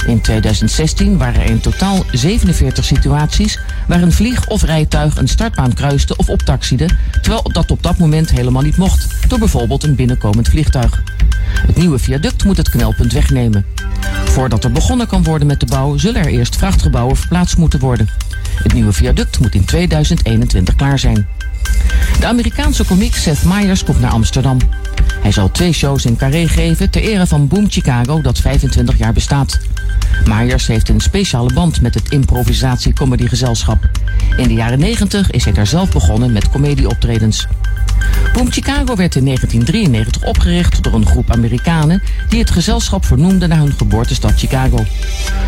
[0.05, 5.73] In 2016 waren er in totaal 47 situaties waar een vlieg of rijtuig een startbaan
[5.73, 6.89] kruiste of optaxiede,
[7.21, 11.03] terwijl dat op dat moment helemaal niet mocht, door bijvoorbeeld een binnenkomend vliegtuig.
[11.65, 13.56] Het nieuwe viaduct moet het knelpunt wegnemen.
[14.25, 18.09] Voordat er begonnen kan worden met de bouw, zullen er eerst vrachtgebouwen verplaatst moeten worden.
[18.63, 21.27] Het nieuwe viaduct moet in 2021 klaar zijn.
[22.19, 24.57] De Amerikaanse komiek Seth Meyers komt naar Amsterdam.
[25.21, 29.13] Hij zal twee shows in Carré geven ter ere van Boom Chicago dat 25 jaar
[29.13, 29.59] bestaat.
[30.25, 33.89] Myers heeft een speciale band met het improvisatie-comedygezelschap.
[34.37, 37.47] In de jaren 90 is hij daar zelf begonnen met comedieoptredens.
[38.33, 43.57] Boom Chicago werd in 1993 opgericht door een groep Amerikanen die het gezelschap vernoemden naar
[43.57, 44.85] hun geboortestad Chicago.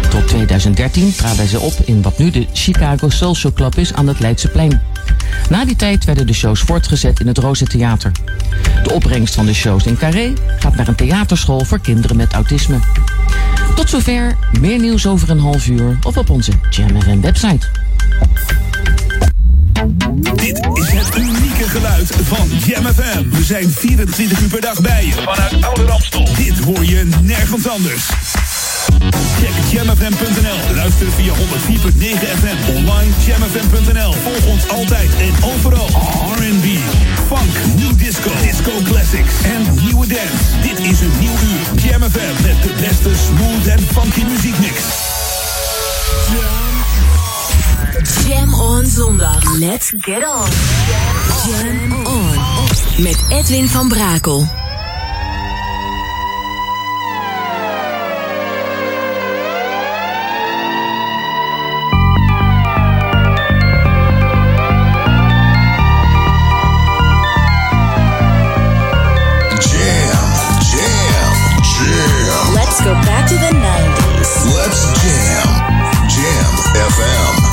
[0.09, 4.19] Tot 2013 traden ze op in wat nu de Chicago Social Club is aan het
[4.19, 4.81] Leidseplein.
[5.49, 8.11] Na die tijd werden de shows voortgezet in het Roze Theater.
[8.83, 12.79] De opbrengst van de shows in Carré, gaat naar een theaterschool voor kinderen met autisme.
[13.75, 17.67] Tot zover, meer nieuws over een half uur of op onze Jam website.
[20.35, 23.29] Dit is het unieke geluid van Jam FM.
[23.29, 25.11] We zijn 24 uur per dag bij je.
[25.13, 26.27] Vanuit Oude Ramstel.
[26.35, 28.09] Dit hoor je nergens anders.
[29.39, 30.75] Check jamfm.nl.
[30.75, 31.37] Luister via 104.9
[32.39, 32.75] FM.
[32.75, 34.11] Online jamfm.nl.
[34.11, 35.87] Volg ons altijd en overal.
[36.35, 36.65] R&B,
[37.29, 40.59] funk, new disco, disco classics en nieuwe dance.
[40.61, 41.81] Dit is een nieuw uur.
[41.83, 44.73] Jam FM met de beste smooth en funky muziekmix.
[46.31, 46.67] Jam.
[48.27, 49.57] Jam on zondag.
[49.59, 50.49] Let's get on.
[51.51, 52.37] Jam on.
[52.97, 54.68] Met Edwin van Brakel.
[76.75, 77.49] FM.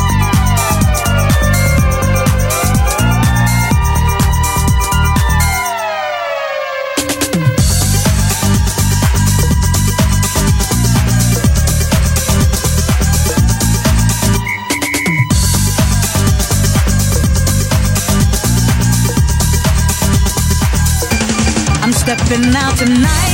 [22.07, 23.26] stepping out tonight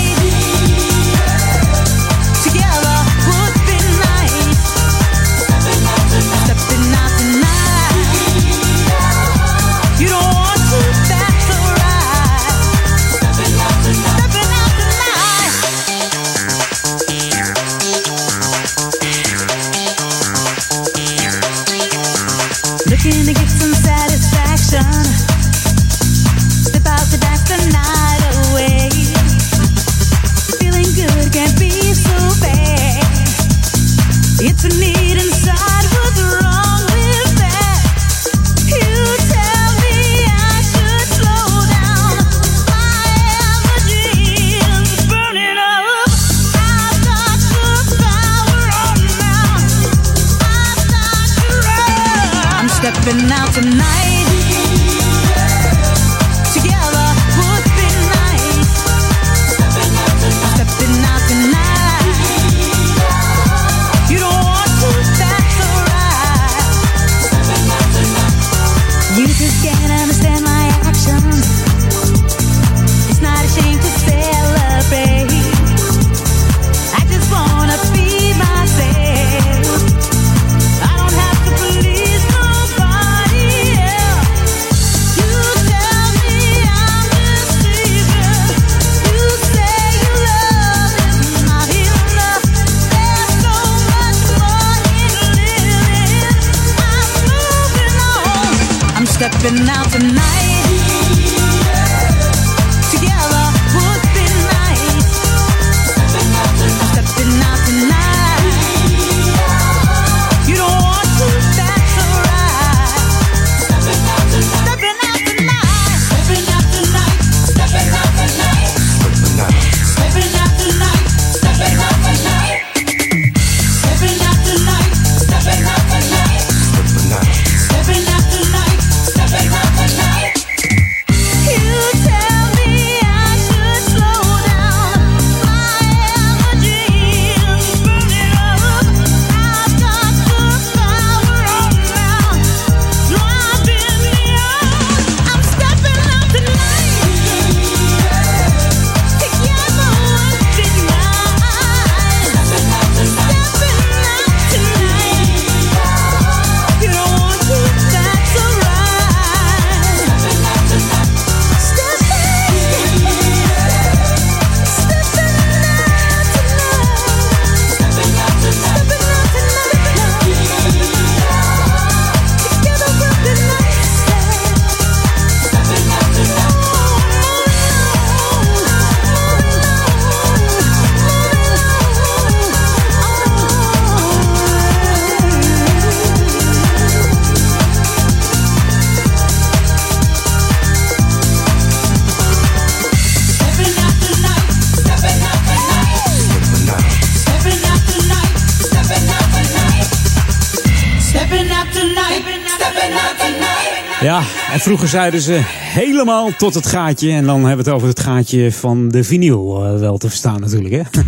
[204.63, 207.11] vroeger zeiden ze helemaal tot het gaatje.
[207.11, 210.41] En dan hebben we het over het gaatje van de vinyl eh, wel te verstaan
[210.41, 210.75] natuurlijk.
[210.75, 210.83] Hè?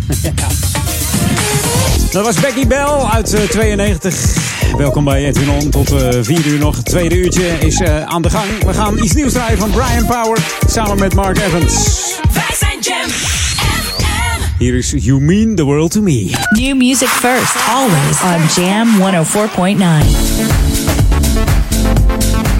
[2.11, 4.37] Dat was Becky Bell uit eh, 92.
[4.77, 5.69] Welkom bij Edwin On.
[5.69, 6.75] Tot uh, uur nog.
[6.75, 8.63] Het tweede uurtje is aan de gang.
[8.65, 10.37] We gaan iets nieuws draaien van Brian Power
[10.67, 11.73] samen met Mark Evans.
[12.33, 13.09] Wij zijn Jam
[14.57, 16.31] Hier is You Mean the World to Me.
[16.49, 18.87] New music first, always on Jam
[20.73, 20.74] 104.9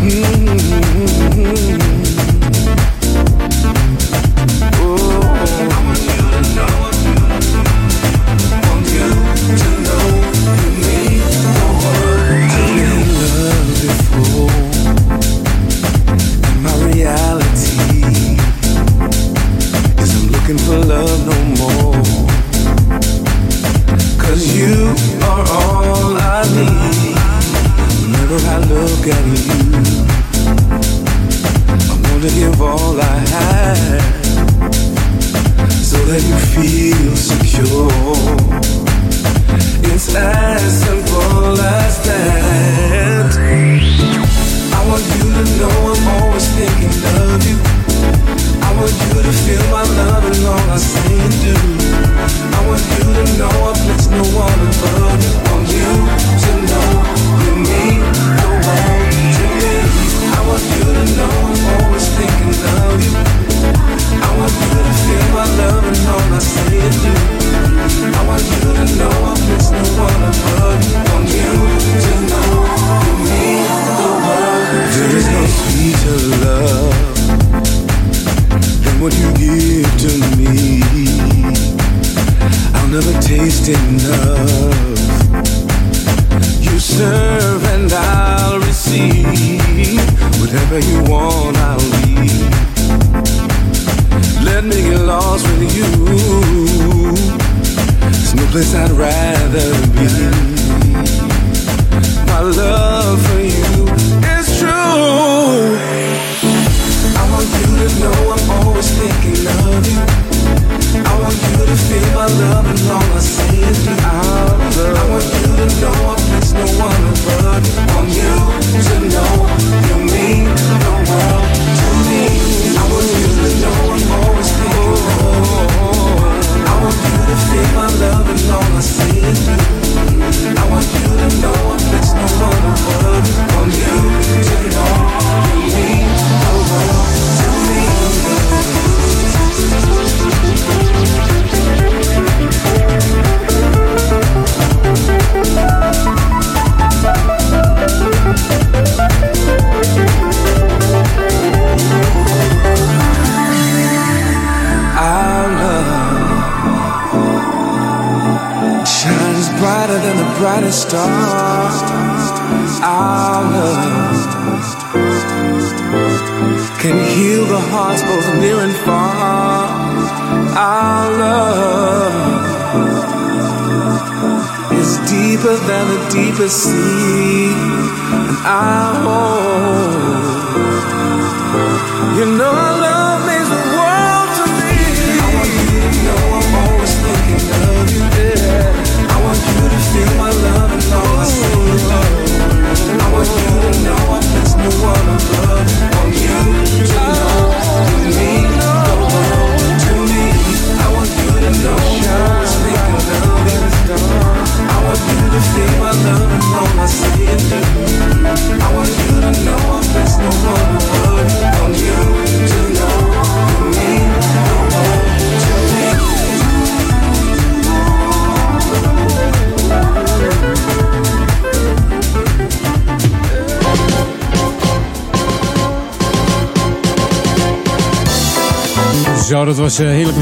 [0.05, 2.04] dat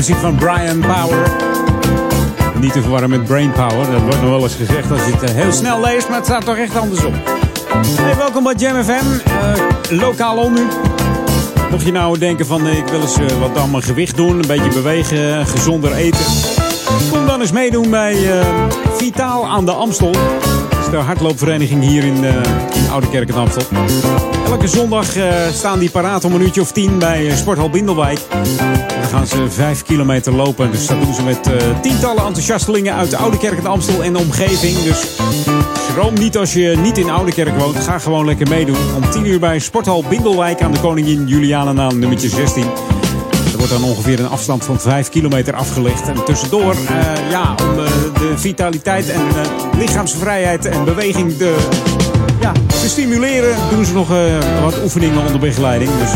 [0.07, 1.31] muziek van Brian Power.
[2.59, 3.91] Niet te verwarren met Brain Power.
[3.91, 6.25] Dat wordt nog wel eens gezegd als je het uh, heel snel leest, maar het
[6.25, 7.13] staat toch echt andersom.
[8.01, 9.05] Hey, welkom bij Jam FM.
[9.91, 10.67] Uh, lokaal om nu.
[11.71, 14.69] Mocht je nou denken van ik wil eens wat aan mijn gewicht doen, een beetje
[14.69, 16.25] bewegen, gezonder eten.
[17.11, 18.17] Kom dan eens meedoen bij
[18.97, 20.15] Vitaal aan de Amstel.
[20.93, 22.23] De hardloopvereniging hier in,
[22.73, 23.63] in Oude Kerk Amstel.
[24.45, 25.05] Elke zondag
[25.51, 28.19] staan die paraat om een uurtje of tien bij Sporthal Bindelwijk
[29.13, 30.71] gaan ze 5 kilometer lopen.
[30.71, 34.13] Dus dat doen ze met uh, tientallen enthousiastelingen uit de Oude Kerk en Amstel en
[34.13, 34.77] de omgeving.
[34.77, 35.15] Dus
[35.89, 37.79] schroom niet als je niet in Oude Kerk woont.
[37.79, 38.95] Ga gewoon lekker meedoen.
[38.95, 42.63] Om 10 uur bij Sporthal Bindelwijk aan de Koningin Julianenaan nummertje 16.
[43.63, 46.07] Wordt dan ongeveer een afstand van 5 kilometer afgelegd.
[46.07, 51.55] En tussendoor, eh, ja, om eh, de vitaliteit en eh, lichaamsvrijheid en beweging te,
[52.39, 54.07] ja, te stimuleren, doen ze nog
[54.61, 55.91] wat oefeningen onder begeleiding.
[55.99, 56.09] Dus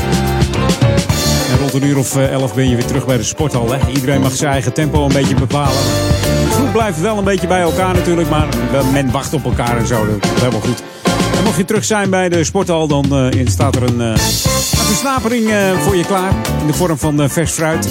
[1.52, 3.72] en rond een uur of 11 ben je weer terug bij de sporthal.
[3.72, 3.80] Hè?
[3.88, 5.82] Iedereen mag zijn eigen tempo een beetje bepalen.
[6.22, 8.48] De blijft wel een beetje bij elkaar natuurlijk, maar
[8.92, 10.06] men wacht op elkaar en zo.
[10.06, 10.84] Dat is helemaal goed.
[11.48, 15.80] Mocht je terug zijn bij de sporthal, dan eh, staat er een, eh, versnapering eh,
[15.80, 16.32] voor je klaar.
[16.62, 17.90] In de vorm van vers fruit.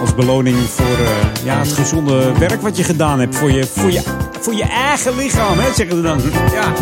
[0.00, 0.96] Als beloning voor
[1.44, 3.36] ja, het gezonde werk wat je gedaan hebt.
[3.36, 4.02] Voor je, voor je,
[4.40, 6.20] voor je eigen lichaam, hè, zeggen ze dan.
[6.52, 6.72] Ja.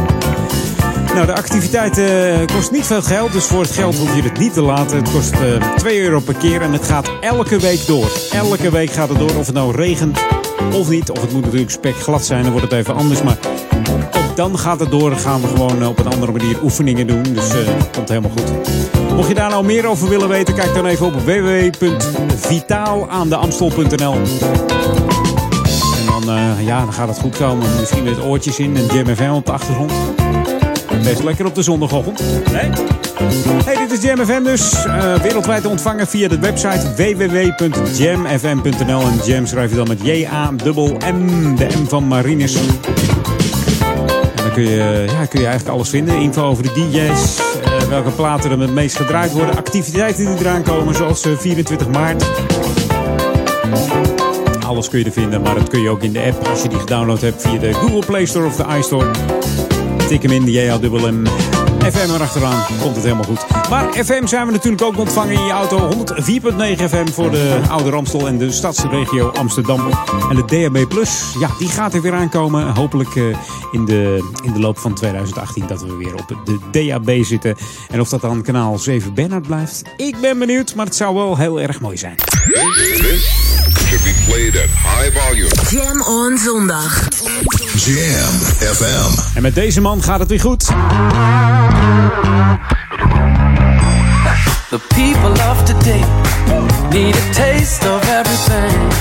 [1.14, 2.00] Nou, de activiteit
[2.52, 4.96] kost niet veel geld, dus voor het geld hoef je het niet te laten.
[4.96, 8.10] Het kost eh 2 euro per keer en het gaat elke week door.
[8.32, 10.18] Elke week gaat het door, of het nou regent
[10.72, 11.10] of niet.
[11.10, 13.22] Of het moet natuurlijk spek glad zijn, dan wordt het even anders.
[13.22, 13.38] Maar
[14.18, 15.10] ook dan gaat het door.
[15.10, 17.22] Dan gaan we gewoon eh, op een andere manier oefeningen doen.
[17.22, 17.56] Dus eh
[17.92, 18.52] komt helemaal goed.
[19.14, 24.14] Mocht je daar nou meer over willen weten, kijk dan even op www.vitaalaandeamstel.nl.
[25.98, 27.66] En dan, eh, ja, dan gaat het goed komen.
[27.80, 29.92] Misschien met oortjes in en Jam FM op de achtergrond.
[31.04, 32.20] Best lekker op de zondagochtend.
[32.52, 32.70] Nee?
[33.64, 34.84] Hey, dit is Jam FM dus.
[34.84, 39.00] Eh, wereldwijd te ontvangen via de website www.jamfm.nl.
[39.00, 42.54] En Jam schrijf je dan met J-A-M-M, de M van Marinus.
[42.54, 42.62] En
[44.36, 46.20] dan kun je, ja, kun je eigenlijk alles vinden.
[46.20, 49.56] Info over de DJ's, eh, welke platen er het meest gedraaid worden.
[49.56, 52.24] Activiteiten die eraan komen, zoals eh, 24 maart.
[54.66, 56.68] Alles kun je er vinden, maar dat kun je ook in de app als je
[56.68, 59.10] die gedownload hebt via de Google Play Store of de iStore.
[60.08, 61.26] Tik hem in, de JHM.
[61.92, 63.68] FM erachteraan, komt het helemaal goed.
[63.70, 65.90] Maar FM zijn we natuurlijk ook ontvangen in je auto.
[65.90, 69.80] 104.9 FM voor de Oude Ramstel en de stadsregio Amsterdam.
[70.30, 72.74] En de DAB Plus, ja, die gaat er weer aankomen.
[72.74, 73.24] Hopelijk eh,
[73.72, 77.56] in, de, in de loop van 2018 dat we weer op de DAB zitten.
[77.90, 80.74] En of dat dan kanaal 7 Bernard blijft, ik ben benieuwd.
[80.74, 82.16] Maar het zou wel heel erg mooi zijn.
[83.94, 85.50] Should be played at high volume.
[85.70, 87.08] Jam on zondag.
[87.74, 88.34] Jam
[88.74, 89.36] FM.
[89.36, 90.64] En met deze man gaat het weer goed.
[94.68, 96.04] The people of today
[96.90, 98.92] need a taste of everything.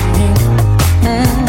[1.02, 1.44] Mm.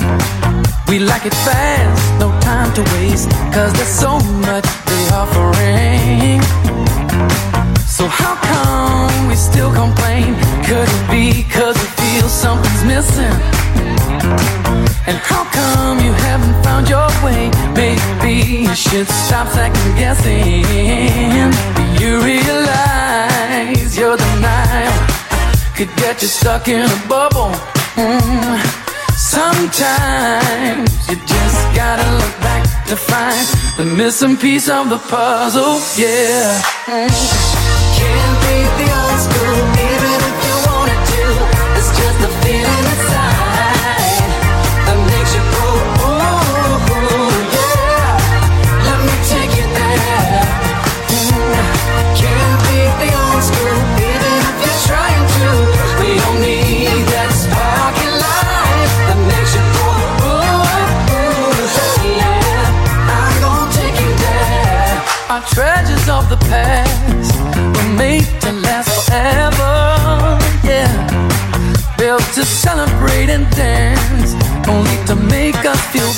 [0.85, 6.41] We like it fast, no time to waste, cause there's so much they offering.
[7.87, 10.35] So how come we still complain?
[10.63, 11.84] Could it be cause
[12.15, 13.35] feel something's missing?
[15.07, 17.51] And how come you haven't found your way?
[17.75, 20.63] Maybe you should stop second guessing.
[21.99, 24.93] You realize your denial
[25.75, 27.51] could get you stuck in a bubble?
[27.95, 28.59] Mm.
[29.15, 33.45] Sometimes you just gotta look back to find
[33.77, 35.75] the missing piece of the puzzle.
[35.97, 36.61] Yeah.
[36.85, 37.11] Mm.
[37.97, 39.74] Can't beat the old school,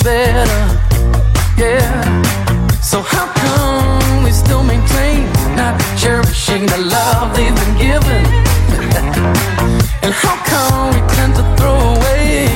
[0.02, 0.62] better.
[1.56, 2.22] Yeah,
[2.80, 5.24] so how come we still maintain
[5.56, 8.24] not cherishing the love they've been given?
[10.02, 12.48] and how come we tend to throw away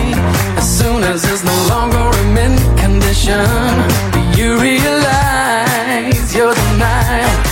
[0.57, 3.45] as soon as it's no longer a mint condition?
[4.13, 7.43] Do you realize your denial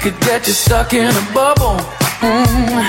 [0.00, 1.78] could get you stuck in a bubble?
[2.20, 2.84] Mm.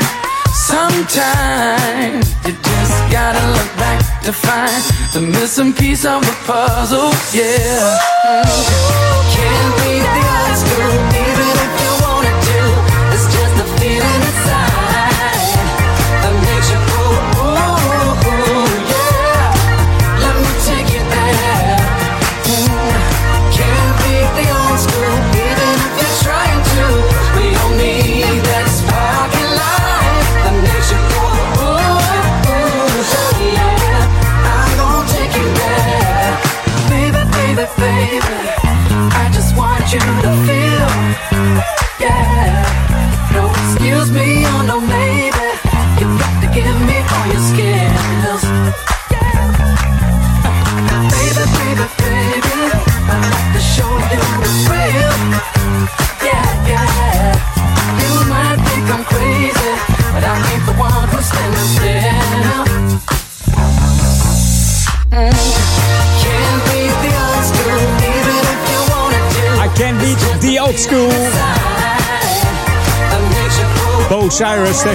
[0.53, 4.83] Sometimes you just gotta look back to find
[5.13, 7.11] the missing piece of the puzzle.
[7.33, 7.97] Yeah.
[9.33, 9.75] Can't
[10.63, 10.80] the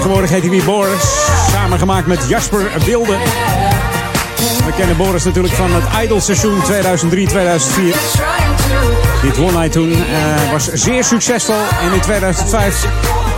[0.07, 1.27] tegenwoordig heet hij weer Boris.
[1.51, 3.17] Samengemaakt met Jasper Wilde.
[4.67, 6.65] We kennen Boris natuurlijk van het Idol seizoen 2003-2004.
[9.23, 9.93] Dit won hij toen.
[9.93, 11.55] eh, was zeer succesvol.
[11.83, 12.87] En in 2005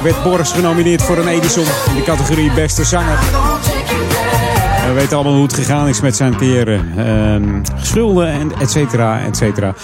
[0.03, 3.19] werd Boris genomineerd voor een Edison in de categorie Beste Zanger.
[4.86, 6.81] We weten allemaal hoe het gegaan is met zijn carrière.
[6.97, 9.74] Ehm, schulden en et cetera, et cetera.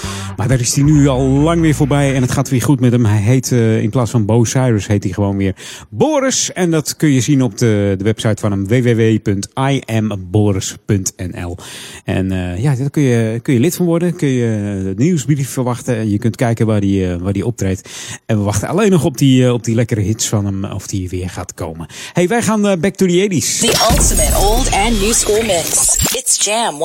[0.44, 2.92] Maar daar is hij nu al lang weer voorbij en het gaat weer goed met
[2.92, 3.04] hem.
[3.04, 5.54] Hij heet eh, in plaats van Bo Cyrus heet hij gewoon weer
[5.90, 6.52] Boris.
[6.52, 11.56] En dat kun je zien op de, de website van hem www.imboris.nl.
[12.04, 14.16] En eh, ja, daar kun je, kun je lid van worden.
[14.16, 15.96] Kun je de nieuwsbrief verwachten.
[15.96, 17.88] En je kunt kijken waar hij eh, waar die optreedt.
[18.26, 20.64] En we wachten alleen nog op die, eh, op die lekkere hits van hem.
[20.64, 21.86] Of die weer gaat komen.
[22.12, 23.60] hey, wij gaan eh, back to the 80s.
[23.60, 25.96] The ultimate old and new school mix.
[26.14, 26.78] It's Jam 104.9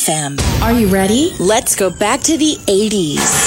[0.00, 0.62] FM.
[0.62, 1.30] Are you ready?
[1.38, 3.46] Let's go back to the 80s.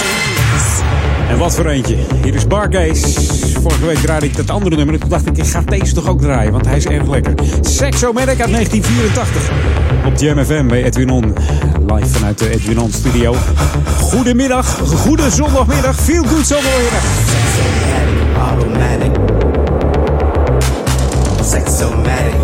[1.30, 1.96] En wat voor eentje.
[2.24, 3.22] Hier is Barcase.
[3.62, 5.00] Vorige week draaide ik dat andere nummer.
[5.00, 7.34] Toen dacht ik, ik ga deze toch ook draaien, want hij is erg lekker.
[7.62, 9.52] Sexomatic uit 1984.
[10.06, 11.34] Op Jam FM bij Edwin On.
[11.88, 13.36] Live vanuit de Edwin On studio.
[14.00, 15.96] Goedemiddag, goede zondagmiddag.
[15.96, 17.04] Feel good zondagmiddag.
[18.50, 19.12] automatic.
[21.44, 22.39] Sexomatic,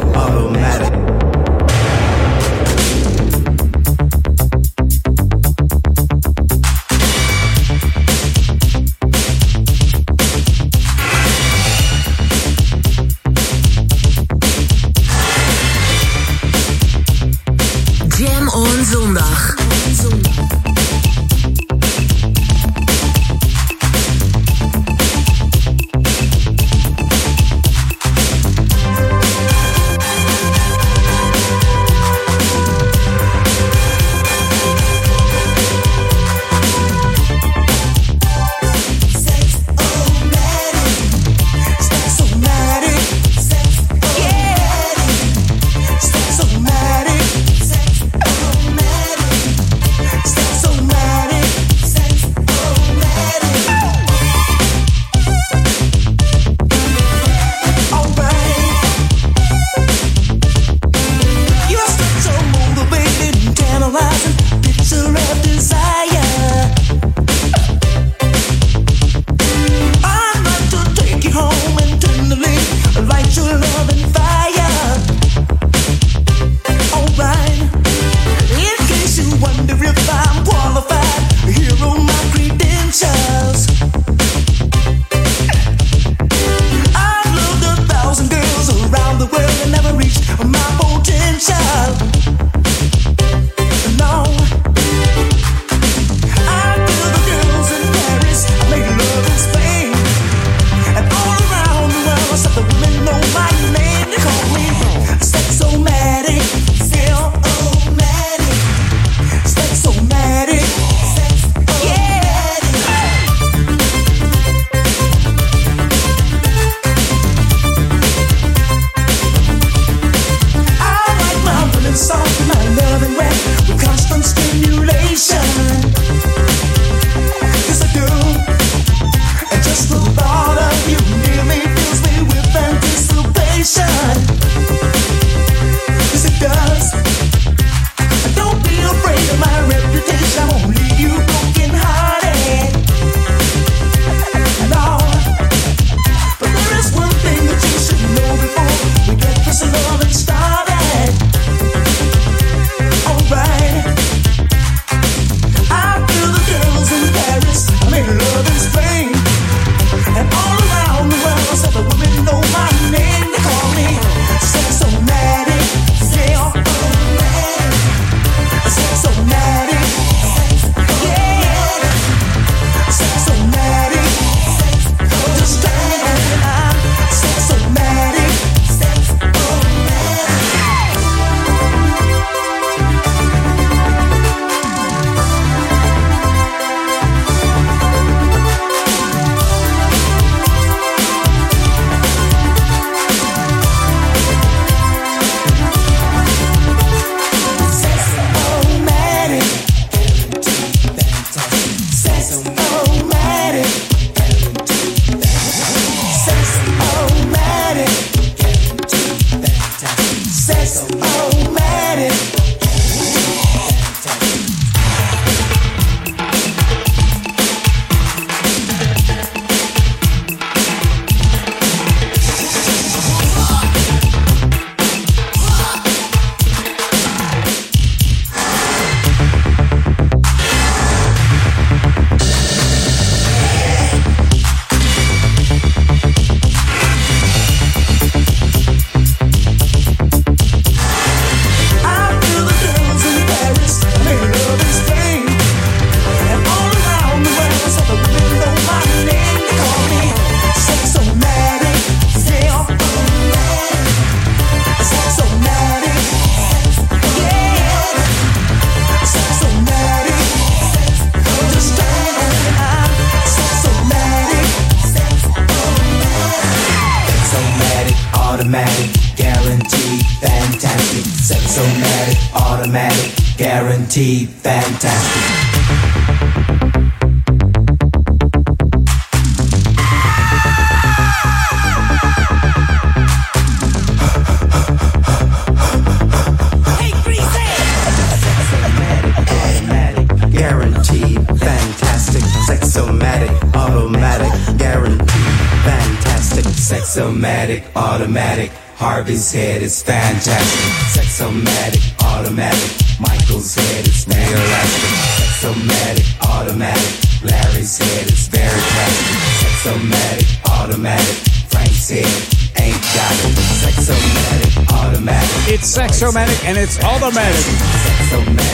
[299.65, 300.61] Is fantastic.
[300.93, 302.69] Sexomatic, automatic.
[302.99, 304.93] Michael's head is elastic.
[305.17, 306.89] Sexomatic, automatic.
[307.23, 309.17] Larry's head is very plastic.
[309.41, 311.17] Sexomatic, automatic.
[311.49, 312.13] Frank's head
[312.61, 313.33] ain't got it.
[313.65, 315.53] Sexomatic, automatic.
[315.53, 317.45] It's Sexomatic and it's Automatic.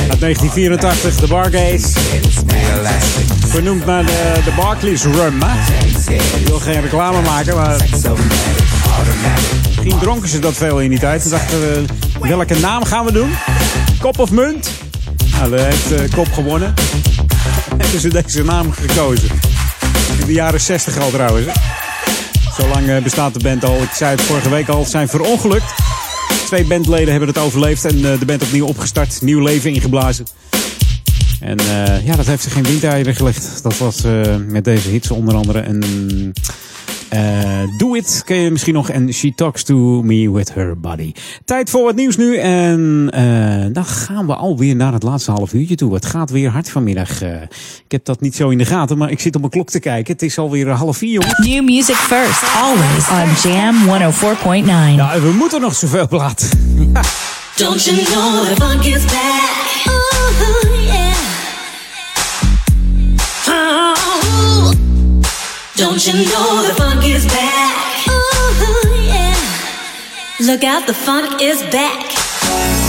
[0.10, 1.88] Uit 1984, de Bargaze.
[3.48, 5.42] Vernoemd naar de, de Barclays Rum.
[5.44, 5.76] Hè?
[6.40, 7.78] Ik wil geen reclame maken, maar...
[9.84, 11.22] Misschien dronken ze dat veel in die tijd.
[11.22, 11.88] Ze dachten,
[12.20, 13.32] eh, welke naam gaan we doen?
[14.00, 14.70] Kop of munt?
[15.32, 16.74] Nou, daar heeft eh, Kop gewonnen.
[17.82, 19.30] Hebben ze deze naam gekozen.
[20.20, 21.46] In de jaren 60 al trouwens.
[21.46, 22.96] hè.
[22.96, 23.82] Eh, bestaat de band al.
[23.82, 25.74] Ik zei het vorige week al, zijn verongelukt.
[26.46, 29.22] Twee bandleden hebben het overleefd en eh, de band opnieuw opgestart.
[29.22, 30.26] Nieuw leven ingeblazen.
[31.40, 31.58] En
[32.04, 33.64] ja, dat heeft ze geen windeieren gelegd.
[33.64, 34.02] Dat was
[34.48, 35.60] met deze hits onder andere.
[35.60, 35.84] En
[37.12, 38.90] eh, Do It ken je misschien nog.
[38.90, 41.12] En She Talks To Me With Her Body.
[41.46, 42.38] Tijd voor wat nieuws nu.
[42.38, 45.94] En eh, dan gaan we alweer naar het laatste half uurtje toe.
[45.94, 47.22] Het gaat weer hard vanmiddag.
[47.22, 47.42] Eh,
[47.86, 49.80] ik heb dat niet zo in de gaten, maar ik zit op mijn klok te
[49.80, 50.14] kijken.
[50.14, 51.48] Het is alweer half vier, jongens.
[51.48, 54.96] New music first, always on Jam 104.9.
[54.96, 56.50] Ja, en we moeten nog zoveel platen.
[57.56, 59.60] Don't you know the funk is back?
[59.86, 60.81] Oh,
[65.76, 68.08] don't you know the funk is back?
[68.08, 69.36] Ooh, yeah.
[70.40, 72.81] Look out, the funk is back.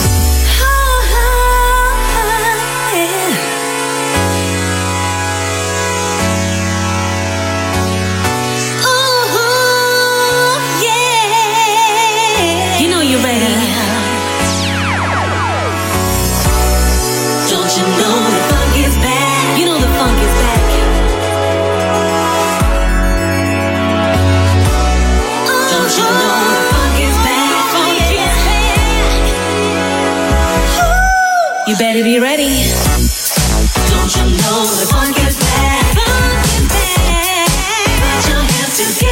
[31.73, 32.45] You better be ready.
[32.45, 35.97] Don't you know the funk is back?
[35.97, 37.49] Funk is back.
[37.97, 39.12] Put your hands together.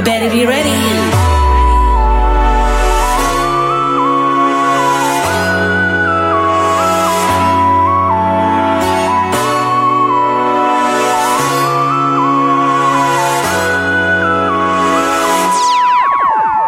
[0.00, 0.70] You better be ready.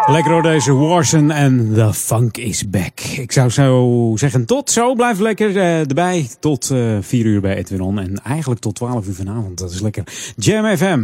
[0.07, 3.02] Lekker hoor deze Warson en The Funk is Back.
[3.19, 4.93] Ik zou zo zeggen tot zo.
[4.93, 6.29] Blijf lekker eh, erbij.
[6.39, 7.99] Tot eh 4 uur bij Edwin On.
[7.99, 9.57] En eigenlijk tot 12 uur vanavond.
[9.57, 10.03] Dat is lekker.
[10.35, 11.01] Jam FM.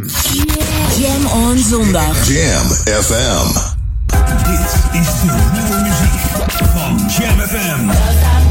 [1.00, 2.28] Jam on zondag.
[2.28, 2.66] Jam
[3.02, 3.58] FM.
[4.50, 6.20] Dit is de nieuwe muziek
[6.72, 8.49] van Jam FM.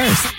[0.00, 0.29] First.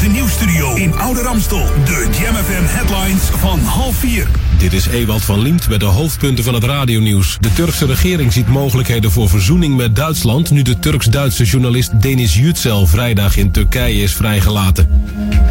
[0.00, 1.66] De nieuwstudio in Oude Ramstel.
[1.84, 2.34] De Jam
[2.66, 4.26] headlines van half 4.
[4.58, 7.36] Dit is Ewald van Liemt met de hoofdpunten van het radionieuws.
[7.40, 10.50] De Turkse regering ziet mogelijkheden voor verzoening met Duitsland...
[10.50, 14.88] nu de Turks-Duitse journalist Deniz Yücel vrijdag in Turkije is vrijgelaten.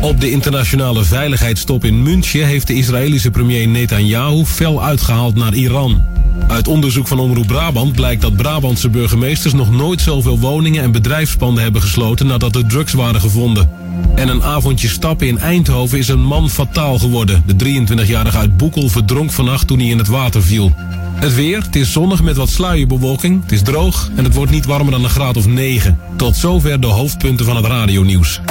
[0.01, 2.45] Op de internationale veiligheidstop in München...
[2.45, 6.18] heeft de Israëlische premier Netanyahu fel uitgehaald naar Iran.
[6.47, 9.53] Uit onderzoek van Omroep Brabant blijkt dat Brabantse burgemeesters...
[9.53, 12.27] nog nooit zoveel woningen en bedrijfspanden hebben gesloten...
[12.27, 13.69] nadat er drugs waren gevonden.
[14.15, 17.43] En een avondje stappen in Eindhoven is een man fataal geworden.
[17.45, 20.73] De 23-jarige uit Boekel verdronk vannacht toen hij in het water viel.
[21.19, 23.41] Het weer, het is zonnig met wat sluierbewolking.
[23.41, 25.99] Het is droog en het wordt niet warmer dan een graad of 9.
[26.15, 28.41] Tot zover de hoofdpunten van het radionieuws.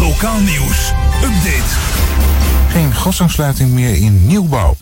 [0.00, 0.92] Lokaal nieuws.
[1.22, 1.95] Update.
[2.76, 4.76] Geen gasaansluiting meer in nieuwbouw.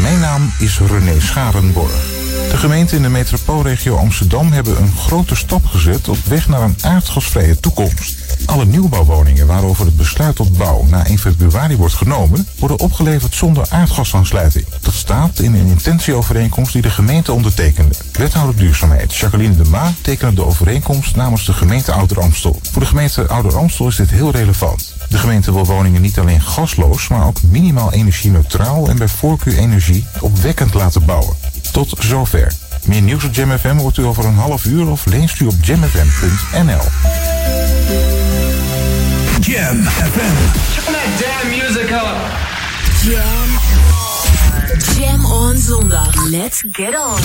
[0.00, 2.06] Mijn naam is René Scharenborg.
[2.50, 6.76] De gemeenten in de metropoolregio Amsterdam hebben een grote stap gezet op weg naar een
[6.80, 8.16] aardgasvrije toekomst.
[8.46, 13.66] Alle nieuwbouwwoningen waarover het besluit tot bouw na 1 februari wordt genomen, worden opgeleverd zonder
[13.68, 14.66] aardgasaansluiting.
[14.80, 17.94] Dat staat in een intentieovereenkomst die de gemeente ondertekende.
[18.12, 22.60] Wethouder Duurzaamheid Jacqueline de Ma tekende de overeenkomst namens de gemeente Ouder Amstel.
[22.72, 24.99] Voor de gemeente Ouder Amstel is dit heel relevant.
[25.10, 30.06] De gemeente wil woningen niet alleen gasloos, maar ook minimaal energie-neutraal en bij voorkeur energie
[30.20, 31.36] opwekkend laten bouwen.
[31.72, 32.52] Tot zover.
[32.84, 35.54] Meer nieuws op Jam FM hoort u over een half uur of leest u op
[35.62, 36.84] jamfm.nl.
[39.40, 40.36] Jam FM.
[40.74, 42.16] Turn that damn music up.
[43.02, 43.58] Jam.
[44.98, 46.28] Jam on zondag.
[46.30, 47.20] Let's get on.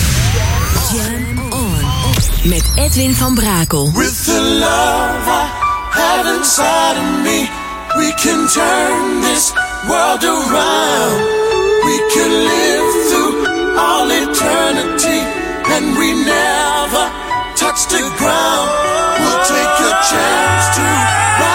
[0.94, 2.49] Jam on.
[2.49, 3.91] Met Edwin van Brakel.
[3.94, 5.49] With the love I
[5.90, 7.49] have inside of me,
[7.98, 9.54] we can turn this
[9.90, 11.18] world around.
[11.88, 13.34] We can live through
[13.78, 15.20] all eternity,
[15.74, 17.06] and we never
[17.56, 18.70] touch the ground.
[19.20, 20.86] We'll take a chance to
[21.40, 21.55] ride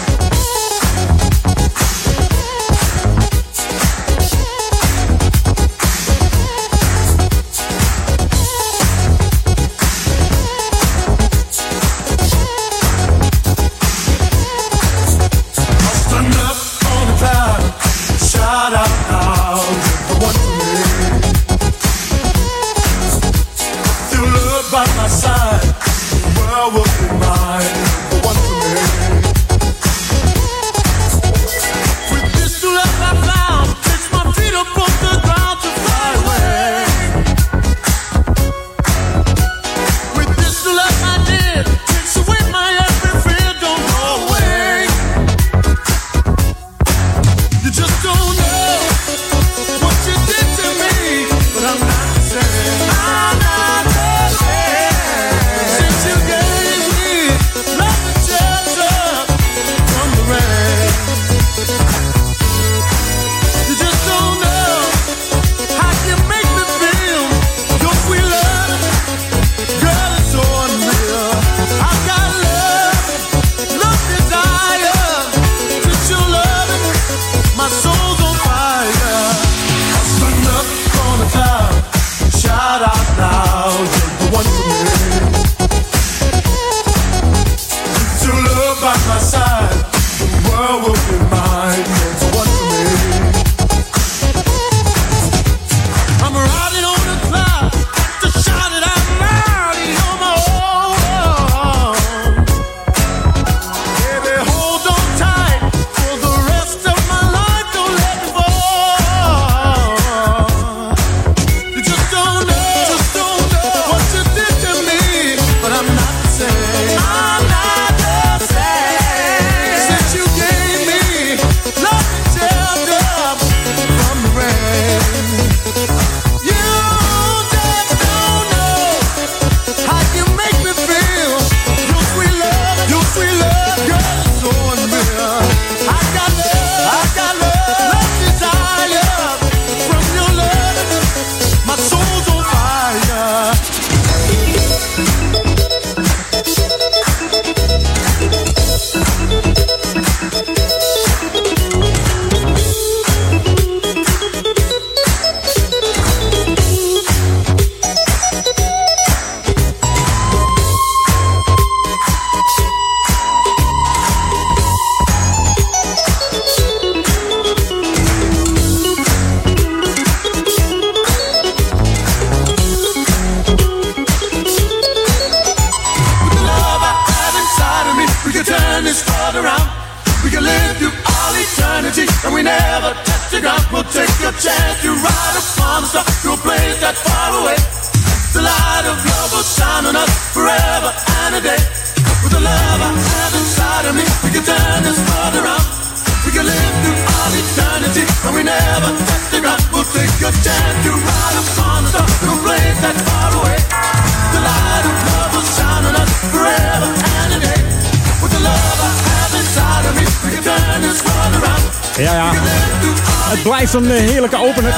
[213.31, 214.73] Het blijft een eh, heerlijke opener.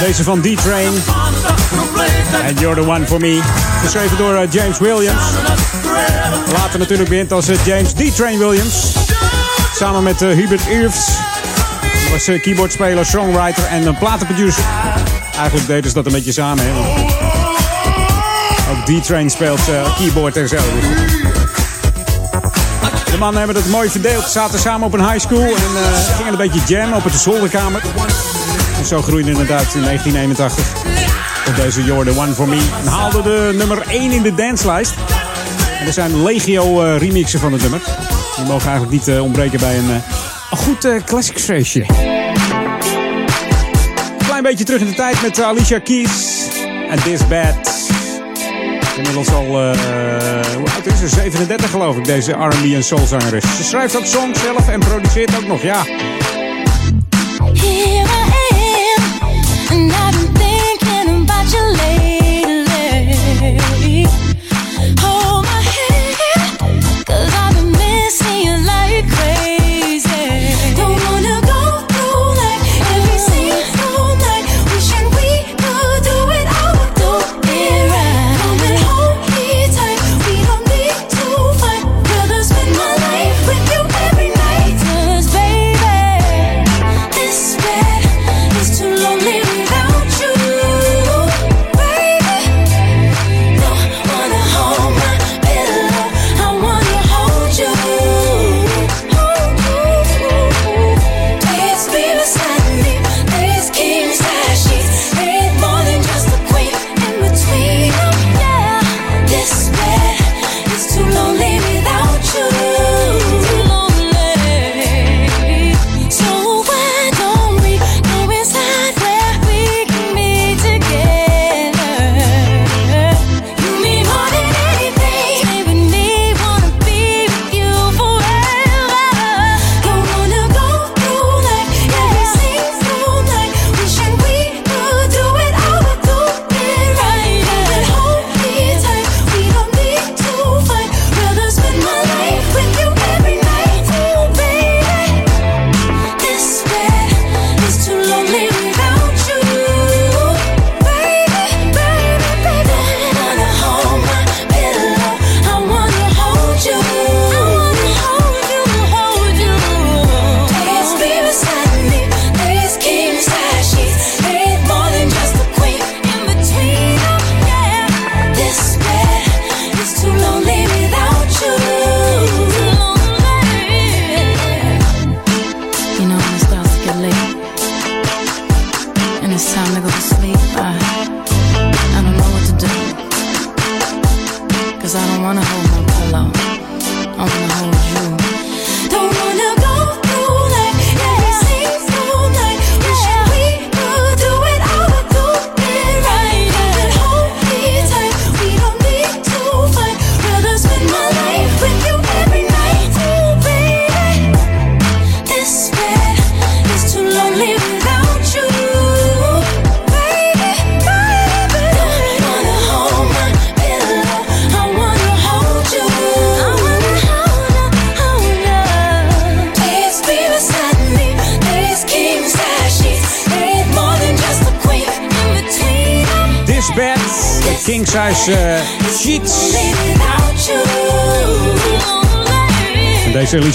[0.00, 0.92] Deze van D-Train.
[2.48, 3.40] and You're the One for Me.
[3.82, 5.22] Geschreven door eh, James Williams.
[6.52, 8.92] Later natuurlijk bekend als eh, James D-Train Williams.
[9.74, 11.18] Samen met Hubert Irves.
[12.10, 14.64] Was keyboardspeler, songwriter en een platenproducer.
[15.36, 16.64] Eigenlijk deden ze dat een beetje samen.
[16.66, 16.70] Hè?
[18.70, 19.60] Ook D-Train speelt
[19.98, 20.58] keyboard en zo
[23.20, 24.24] mannen hebben dat mooi verdeeld.
[24.24, 27.14] Ze zaten samen op een high school en eh, gingen een beetje jam op het
[27.14, 27.82] zolderkamer.
[28.78, 30.64] En zo groeide inderdaad in 1981
[31.48, 32.60] op deze Jordan One For Me.
[32.82, 34.94] En haalde de nummer 1 in de danslijst.
[35.80, 37.80] En er zijn legio eh, remixen van het nummer.
[38.36, 40.02] Die mogen eigenlijk niet eh, ontbreken bij een,
[40.50, 41.84] goed classics feestje.
[44.18, 46.48] Een klein beetje terug in de tijd met Alicia Keys
[46.90, 47.89] en This Bad.
[49.00, 49.70] Inmiddels al, eh,
[50.56, 51.08] hoe oud is ze?
[51.08, 53.56] 37 geloof ik, deze R&B en soulzangeres.
[53.56, 55.84] Ze schrijft ook songs zelf en produceert ook nog, ja.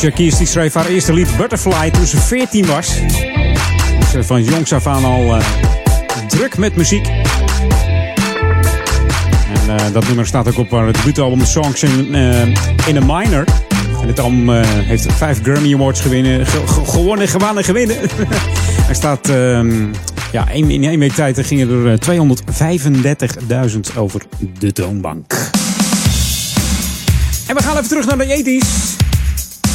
[0.06, 2.88] Shakirs die schreef haar eerste lied Butterfly toen ze 14 was.
[4.12, 5.46] Ze van jongs af aan al eh,
[6.28, 7.08] druk met muziek.
[9.54, 11.92] En eh, dat nummer staat ook op haar debuutalbum Songs eh,
[12.88, 13.44] in, a Minor.
[14.02, 17.98] En het album heeft vijf Grammy Awards gewinnen, ge ge gewonnen, gewonnen, gewinnen.
[18.90, 19.30] er staat...
[19.30, 19.86] Ehm,
[20.32, 22.00] ja, in één week tijd gingen er
[23.72, 24.22] 235.000 over
[24.60, 25.34] de toonbank.
[27.48, 29.05] En we gaan even terug naar de 80.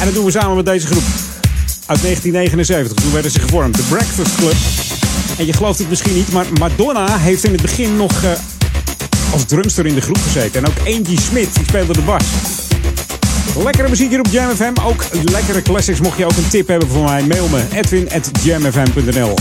[0.01, 1.03] En dat doen we samen met deze groep.
[1.85, 4.55] Uit 1979, toen werden ze gevormd, de Breakfast Club.
[5.37, 8.31] En je gelooft het misschien niet, maar Madonna heeft in het begin nog eh,
[9.31, 10.63] als drumster in de groep gezeten.
[10.63, 12.23] En ook Angie Smit, die speelde de bas.
[13.63, 14.73] Lekkere muziek hier op Jam FM.
[14.83, 15.99] Ook lekkere classics.
[15.99, 19.35] Mocht je ook een tip hebben voor mij, mail me at edwin.jamfm.nl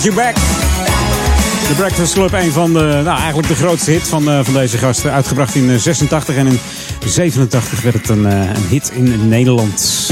[0.00, 0.34] get back.
[0.34, 4.78] The Breakfast Club, een van de, nou, eigenlijk de grootste hit van, uh, van deze
[4.78, 5.12] gasten.
[5.12, 6.58] Uitgebracht in 86 en in
[7.06, 10.10] 87 werd het een, uh, een hit in Nederland.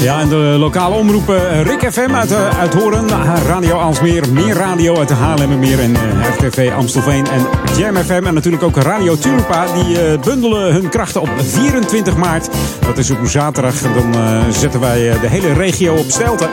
[0.00, 3.08] Ja, en de lokale omroepen Rick FM uit, uh, uit Horen,
[3.46, 5.96] Radio Alsmeer, Meer Radio uit de Haarlemmermeer en
[6.38, 7.46] RTV Amstelveen en
[7.76, 8.22] Jam FM.
[8.24, 12.48] En natuurlijk ook Radio Tulpa, die bundelen hun krachten op 24 maart.
[12.86, 13.74] Dat is op zaterdag.
[13.80, 14.14] Dan
[14.52, 16.48] zetten wij de hele regio op stelte.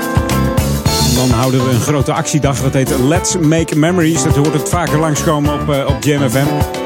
[1.16, 4.24] Dan houden we een grote actiedag, dat heet Let's Make Memories.
[4.24, 6.77] Dat hoort het vaker langskomen op, op Jam FM.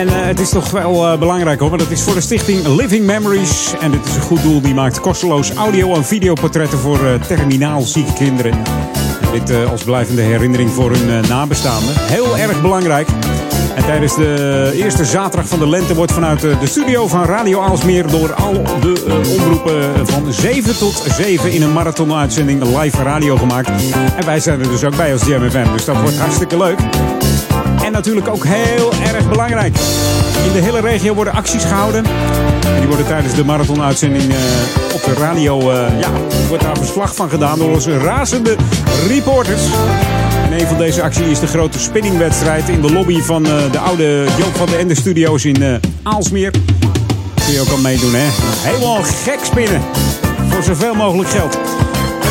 [0.00, 2.66] En uh, het is toch wel uh, belangrijk hoor, want het is voor de stichting
[2.66, 3.74] Living Memories.
[3.80, 7.84] En dit is een goed doel, die maakt kosteloos audio- en videoportretten voor uh, terminaal
[8.14, 8.52] kinderen.
[8.52, 11.94] En dit als blijvende herinnering voor hun nabestaanden.
[11.96, 13.08] Heel erg belangrijk.
[13.74, 18.06] En tijdens de eerste zaterdag van de lente wordt vanuit de studio van Radio Aalsmeer
[18.06, 23.70] door al de omroepen van 7 tot 7 in een marathonuitzending live radio gemaakt.
[24.16, 26.78] En wij zijn er dus ook bij als JMFM, dus dat wordt hartstikke leuk.
[27.90, 29.76] En natuurlijk ook heel erg belangrijk.
[30.46, 32.04] In de hele regio worden acties gehouden.
[32.64, 34.36] En die worden tijdens de marathonuitzending uh,
[34.94, 35.60] op de radio...
[35.60, 36.10] Uh, ja,
[36.48, 38.56] wordt daar verslag van gedaan door onze razende
[39.08, 39.62] reporters.
[40.44, 43.78] En een van deze acties is de grote spinningwedstrijd in de lobby van uh, de
[43.78, 46.50] oude Joop van de Ende Studios in Aalsmeer.
[47.44, 48.28] Kun je ook al meedoen, hè?
[48.70, 49.80] Helemaal gek spinnen.
[50.48, 51.58] Voor zoveel mogelijk geld.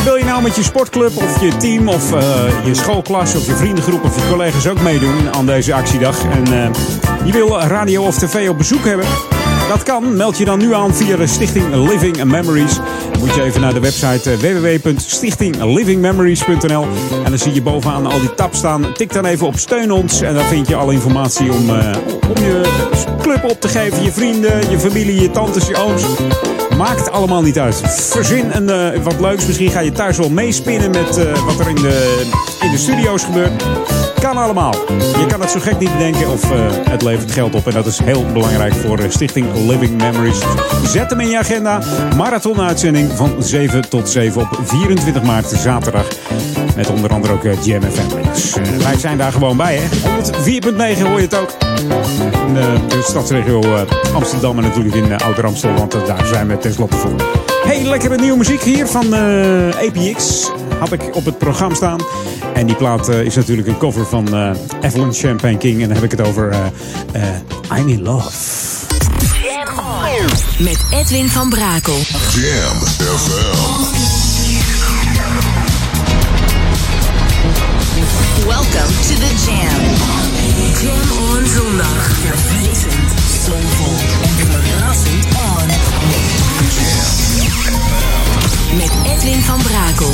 [0.00, 2.20] En wil je nou met je sportclub of je team of uh,
[2.64, 6.24] je schoolklas of je vriendengroep of je collega's ook meedoen aan deze actiedag?
[6.24, 6.68] En uh,
[7.24, 9.06] je wil radio of tv op bezoek hebben?
[9.68, 10.16] Dat kan.
[10.16, 12.74] Meld je dan nu aan via de Stichting Living Memories.
[13.10, 16.86] Dan moet je even naar de website www.stichtinglivingmemories.nl
[17.24, 18.92] en dan zie je bovenaan al die tabs staan.
[18.92, 21.70] Tik dan even op steun ons en dan vind je alle informatie om,
[22.28, 22.62] om je
[23.22, 24.02] club op te geven.
[24.02, 26.02] Je vrienden, je familie, je tantes, je ooms.
[26.80, 27.82] Maakt allemaal niet uit.
[27.86, 29.46] Verzin een, uh, wat leuks.
[29.46, 32.24] Misschien ga je thuis wel meespinnen met uh, wat er in de,
[32.60, 33.64] in de studio's gebeurt.
[34.20, 34.74] Kan allemaal.
[35.18, 36.58] Je kan het zo gek niet bedenken of uh,
[36.90, 37.66] het levert geld op.
[37.66, 40.38] En dat is heel belangrijk voor Stichting Living Memories.
[40.84, 41.82] Zet hem in je agenda.
[42.16, 46.06] Marathon-uitzending van 7 tot 7 op 24 maart, zaterdag.
[46.80, 48.32] Met onder andere ook Jam FM.
[48.32, 49.88] Dus wij zijn daar gewoon bij, hè.
[49.88, 51.56] 104.9 hoor je het ook.
[52.46, 53.62] In de stadsregio
[54.14, 55.74] Amsterdam en natuurlijk in Ouder Amstel.
[55.74, 57.14] Want daar zijn we tenslotte voor.
[57.64, 60.50] Hey, lekkere nieuwe muziek hier van uh, APX.
[60.78, 61.98] Had ik op het programma staan.
[62.54, 64.50] En die plaat uh, is natuurlijk een cover van uh,
[64.80, 65.82] Evelyn Champagne King.
[65.82, 66.54] En dan heb ik het over
[67.76, 68.30] I'm in Love.
[69.42, 70.64] Jam on.
[70.64, 71.98] Met Edwin van Brakel.
[72.34, 73.99] Jam FM.
[78.60, 79.80] Welcome to the Jam.
[80.80, 82.02] Jam on zondag.
[82.20, 83.10] Verfrissend,
[83.44, 85.66] soulvol en verrassend on.
[88.76, 90.12] Met Edwin van Brakel.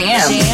[0.00, 0.32] Jam.
[0.32, 0.49] Jam.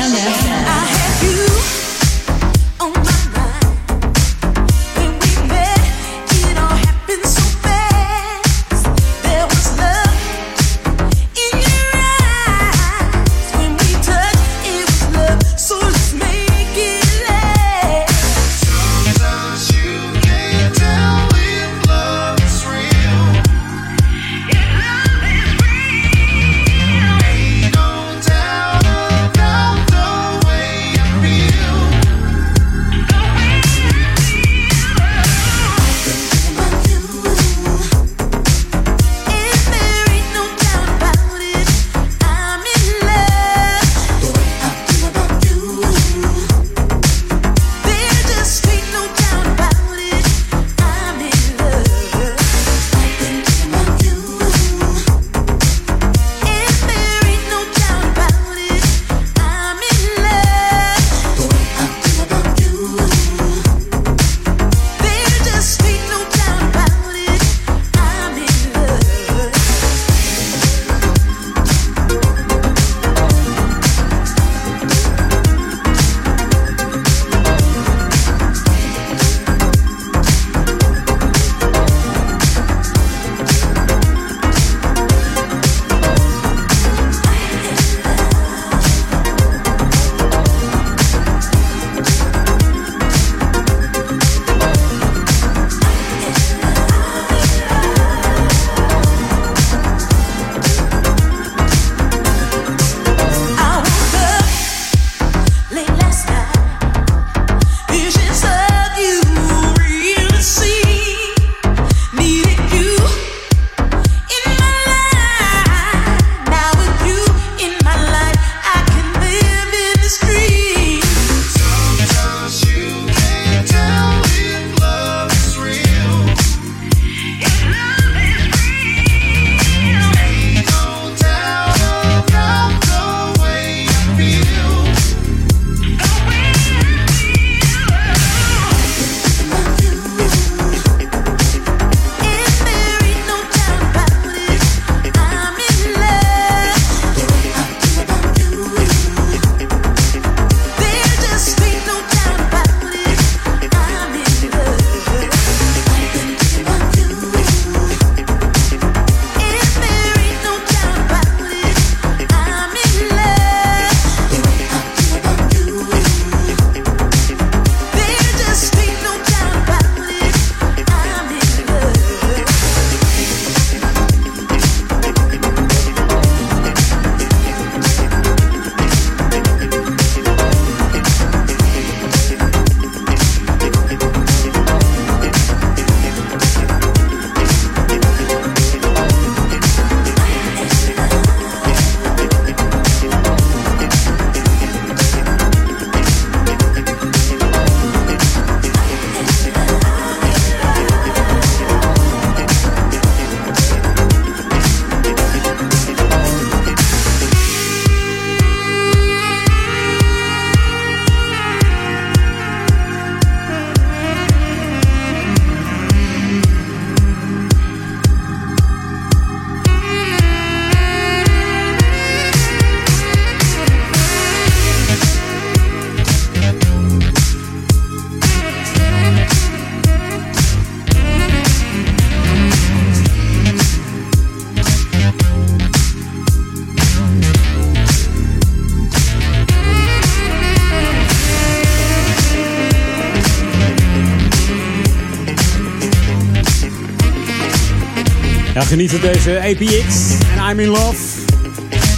[248.66, 250.97] Geniet van deze APX en I'm in Love.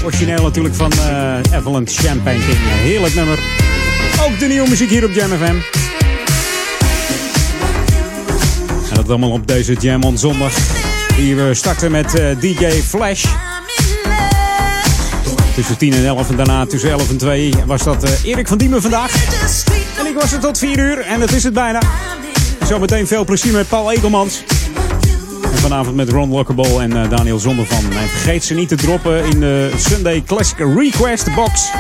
[0.05, 2.59] Origineel natuurlijk van uh, Avalanche Champagne King.
[2.59, 3.39] Heerlijk nummer.
[4.21, 5.57] Ook de nieuwe muziek hier op Jam FM.
[8.91, 10.53] En dat allemaal op deze Jam on zondag.
[11.17, 13.25] Hier we starten met uh, DJ Flash.
[15.55, 18.83] Tussen 10 en 11 en daarna tussen 11 en 2 was dat Erik van Diemen
[18.83, 19.13] vandaag.
[19.99, 21.81] En ik was er tot 4 uur en dat is het bijna.
[22.67, 24.43] Zometeen veel plezier met Paul Egelmans.
[25.69, 27.93] Vanavond met Ron Lockerball en uh, Daniel Zondervan.
[27.93, 31.71] En vergeet ze niet te droppen in de Sunday Classic Request Box.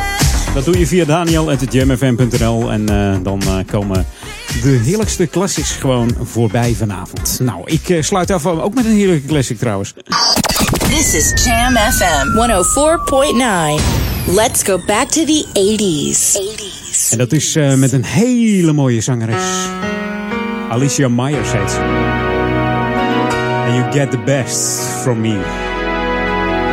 [0.54, 4.06] Dat doe je via daniel.jamfm.nl en uh, dan uh, komen
[4.62, 7.38] de heerlijkste classics gewoon voorbij vanavond.
[7.42, 9.94] Nou, ik sluit af ook met een heerlijke classic trouwens.
[10.78, 12.26] This is Jam FM
[14.28, 14.34] 104.9.
[14.34, 16.36] Let's go back to the 80s.
[16.36, 17.10] 80s.
[17.10, 19.44] En dat is met een hele mooie zangeres.
[20.70, 21.78] Alicia Myers heet
[23.78, 25.38] you get the best from me.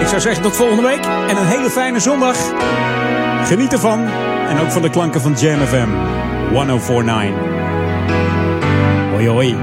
[0.02, 2.36] Ik zou zeggen tot volgende week en een hele fijne zondag.
[3.48, 4.08] Geniet ervan
[4.48, 5.90] en ook van de klanken van Jam FM
[6.54, 7.34] 1049.
[9.12, 9.56] Hoi hoi.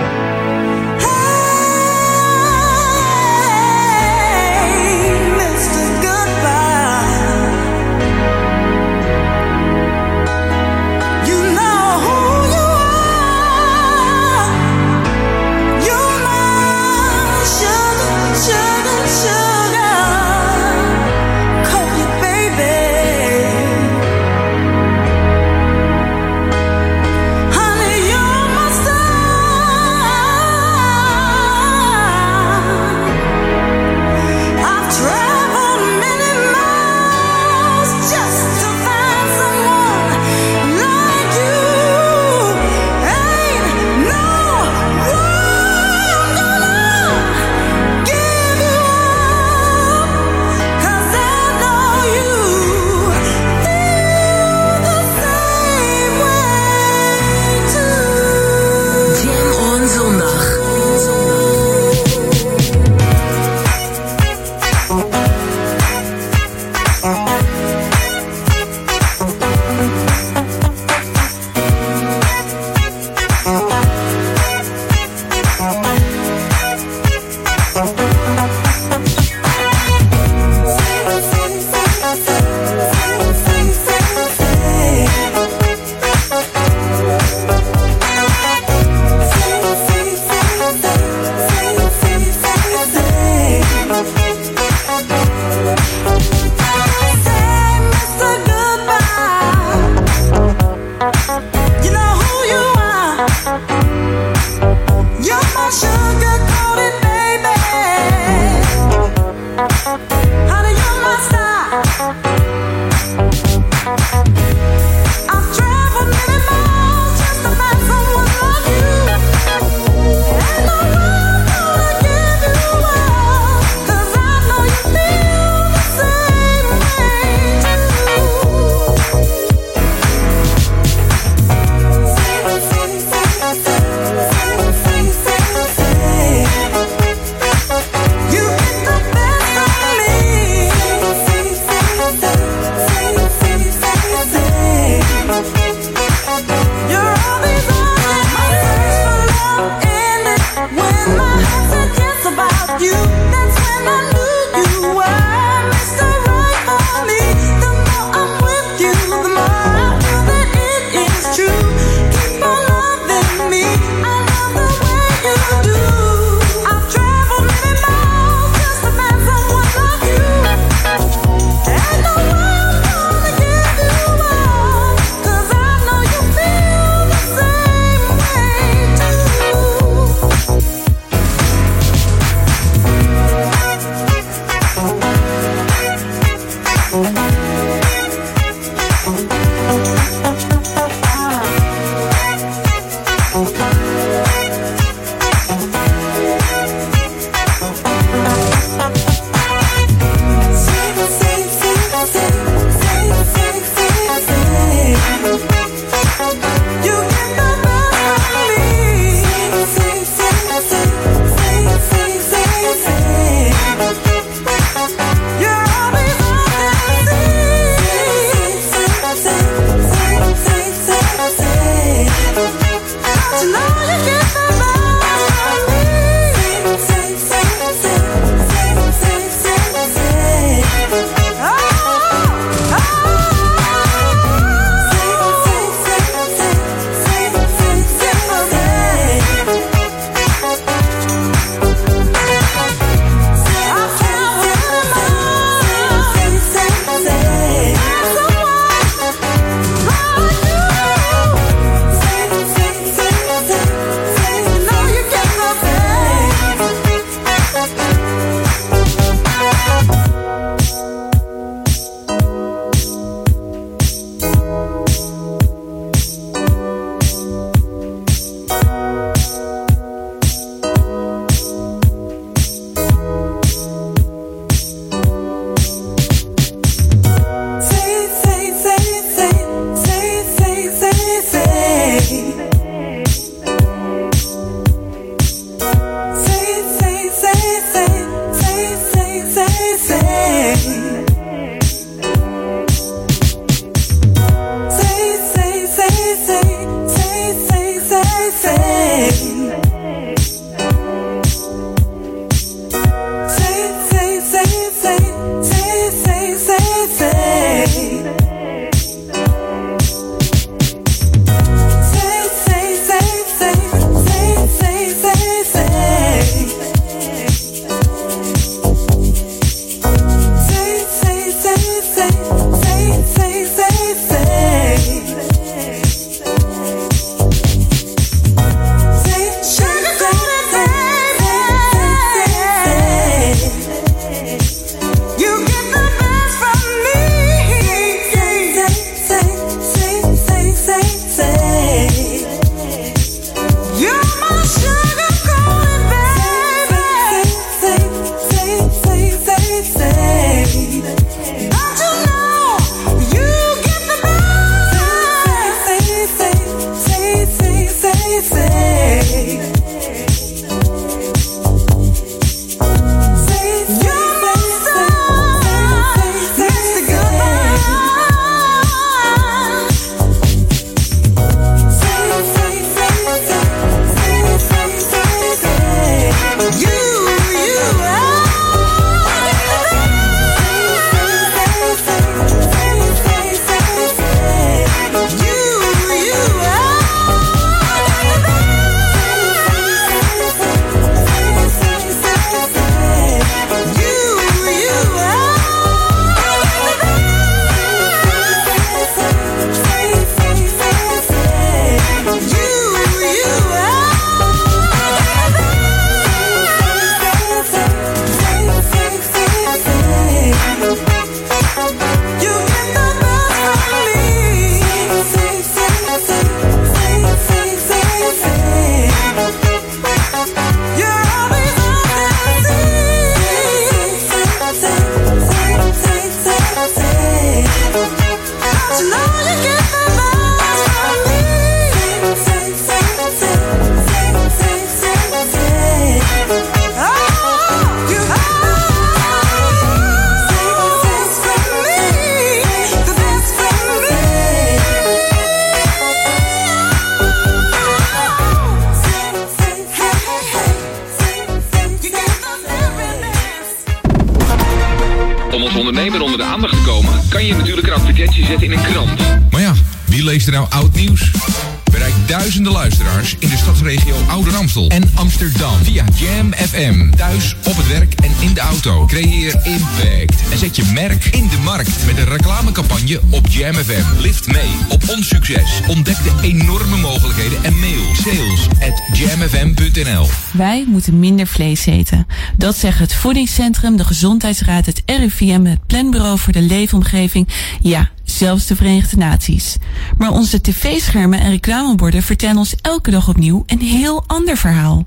[473.52, 474.00] Op Jam FM.
[474.00, 475.60] Lift mee op ons succes.
[475.68, 480.06] Ontdek de enorme mogelijkheden en mail sales at jamfm.nl.
[480.32, 482.06] Wij moeten minder vlees eten.
[482.36, 487.28] Dat zeggen het Voedingscentrum, de Gezondheidsraad, het RIVM, het Planbureau voor de Leefomgeving.
[487.60, 489.56] Ja, zelfs de Verenigde Naties.
[489.98, 494.86] Maar onze tv-schermen en reclameborden vertellen ons elke dag opnieuw een heel ander verhaal.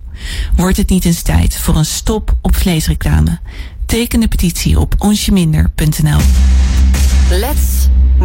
[0.55, 3.39] Wordt het niet eens tijd voor een stop op vleesreclame?
[3.85, 6.19] Teken de petitie op onsjeminder.nl.
[7.29, 7.74] Let's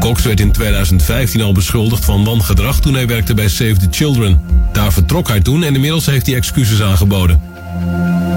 [0.00, 4.40] Cox werd in 2015 al beschuldigd van wangedrag toen hij werkte bij Save the Children.
[4.72, 7.40] Daar vertrok hij toen en inmiddels heeft hij excuses aangeboden.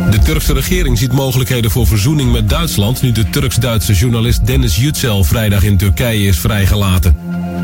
[0.09, 5.23] De Turkse regering ziet mogelijkheden voor verzoening met Duitsland nu de Turks-Duitse journalist Dennis Yücel
[5.23, 7.17] vrijdag in Turkije is vrijgelaten.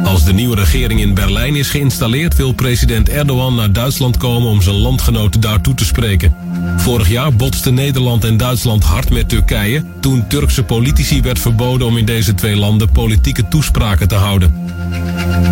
[0.03, 4.61] Als de nieuwe regering in Berlijn is geïnstalleerd, wil president Erdogan naar Duitsland komen om
[4.61, 6.35] zijn landgenoten daartoe te spreken.
[6.77, 11.97] Vorig jaar botsten Nederland en Duitsland hard met Turkije toen Turkse politici werd verboden om
[11.97, 14.69] in deze twee landen politieke toespraken te houden.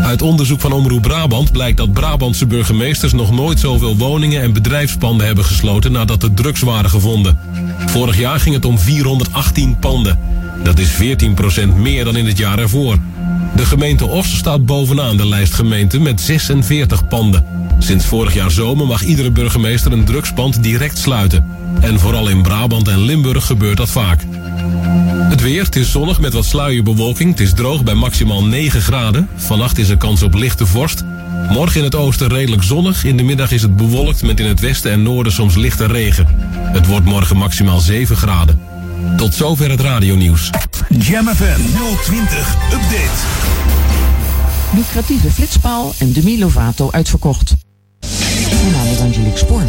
[0.01, 5.25] Uit onderzoek van Omroep Brabant blijkt dat Brabantse burgemeesters nog nooit zoveel woningen en bedrijfspanden
[5.25, 7.39] hebben gesloten nadat er drugs waren gevonden.
[7.85, 10.19] Vorig jaar ging het om 418 panden.
[10.63, 12.97] Dat is 14% meer dan in het jaar ervoor.
[13.59, 17.45] De gemeente Os staat bovenaan de lijst gemeenten met 46 panden.
[17.79, 21.45] Sinds vorig jaar zomer mag iedere burgemeester een drugspand direct sluiten.
[21.81, 24.25] En vooral in Brabant en Limburg gebeurt dat vaak.
[25.29, 27.29] Het weer, het is zonnig met wat sluierbewolking.
[27.29, 29.29] Het is droog bij maximaal 9 graden.
[29.35, 31.03] Vannacht is er kans op lichte vorst.
[31.49, 33.03] Morgen in het oosten redelijk zonnig.
[33.03, 36.27] In de middag is het bewolkt met in het westen en noorden soms lichte regen.
[36.51, 38.68] Het wordt morgen maximaal 7 graden.
[39.17, 40.49] Tot zover het radionieuws.
[40.89, 41.61] Jam FM
[42.03, 43.09] 020 Update.
[44.75, 47.55] Lucratieve flitspaal en Demi Lovato uitverkocht.
[48.61, 49.63] Mijn naam is Angelique Spoor.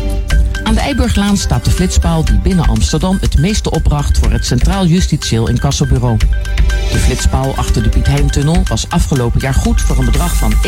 [0.70, 4.86] Aan de Eiburglaan staat de flitspaal die binnen Amsterdam het meeste opbracht voor het Centraal
[4.86, 6.16] Justitieel Incassobureau.
[6.92, 10.62] De flitspaal achter de Piet Hein-tunnel was afgelopen jaar goed voor een bedrag van 1.446.965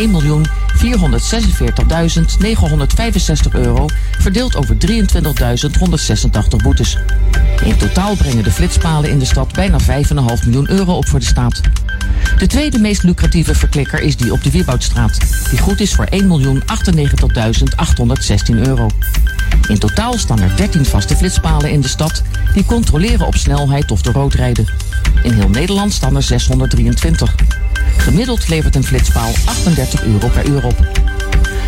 [3.53, 3.87] euro,
[4.19, 6.99] verdeeld over 23.186 boetes.
[7.65, 9.87] In totaal brengen de flitspalen in de stad bijna 5,5
[10.45, 11.61] miljoen euro op voor de staat.
[12.39, 15.19] De tweede meest lucratieve verklikker is die op de Wieboudstraat,
[15.51, 16.25] die goed is voor 1.098.816
[18.57, 18.91] euro.
[19.69, 22.23] In totaal staan er 13 vaste flitspalen in de stad
[22.55, 24.67] die controleren op snelheid of door rood rijden.
[25.23, 27.35] In heel Nederland staan er 623.
[27.97, 31.02] Gemiddeld levert een flitspaal 38 euro per uur op.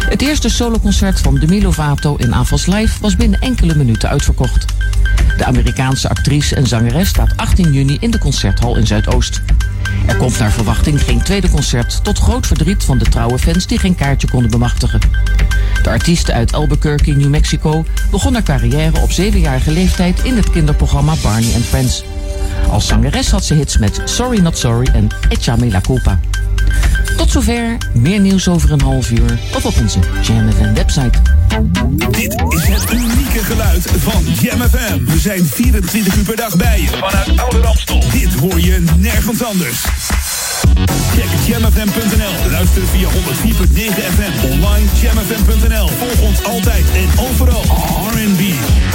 [0.09, 4.65] Het eerste soloconcert van Demi Lovato in Avals Live was binnen enkele minuten uitverkocht.
[5.37, 9.43] De Amerikaanse actrice en zangeres staat 18 juni in de concerthal in Zuidoost.
[10.07, 13.79] Er komt naar verwachting geen tweede concert, tot groot verdriet van de trouwe fans die
[13.79, 15.01] geen kaartje konden bemachtigen.
[15.83, 21.15] De artiest uit Albuquerque, New Mexico, begon haar carrière op zevenjarige leeftijd in het kinderprogramma
[21.23, 22.05] Barney and Friends.
[22.71, 26.21] Als zangeres had ze hits met Sorry Not Sorry en Echame La Culpa.
[27.17, 27.77] Tot zover.
[27.93, 29.39] Meer nieuws over een half uur.
[29.55, 31.19] Of op onze Jam FM website.
[32.11, 35.05] Dit is het unieke geluid van Jam FM.
[35.05, 36.89] We zijn 24 uur per dag bij je.
[36.89, 38.03] Vanuit Oude Ramstel.
[38.13, 39.85] Dit hoor je nergens anders.
[41.15, 42.51] Check jamfm.nl.
[42.51, 43.13] Luister via 104.9
[44.15, 44.53] FM.
[44.53, 45.89] Online jamfm.nl.
[45.89, 47.63] Volg ons altijd en overal.
[48.11, 48.41] R&B,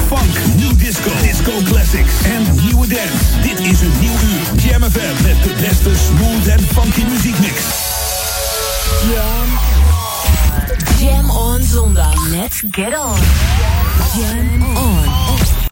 [0.10, 3.40] funk, new disco, disco classics en nieuwe dance.
[3.42, 4.62] Dit is een nieuw uur.
[4.62, 7.56] Jam FM met de beste smooth en funky muziekmix.
[9.14, 9.60] Jam.
[11.00, 12.28] Jam on zondag.
[12.28, 13.18] Let's get on.
[14.16, 15.19] Jam on.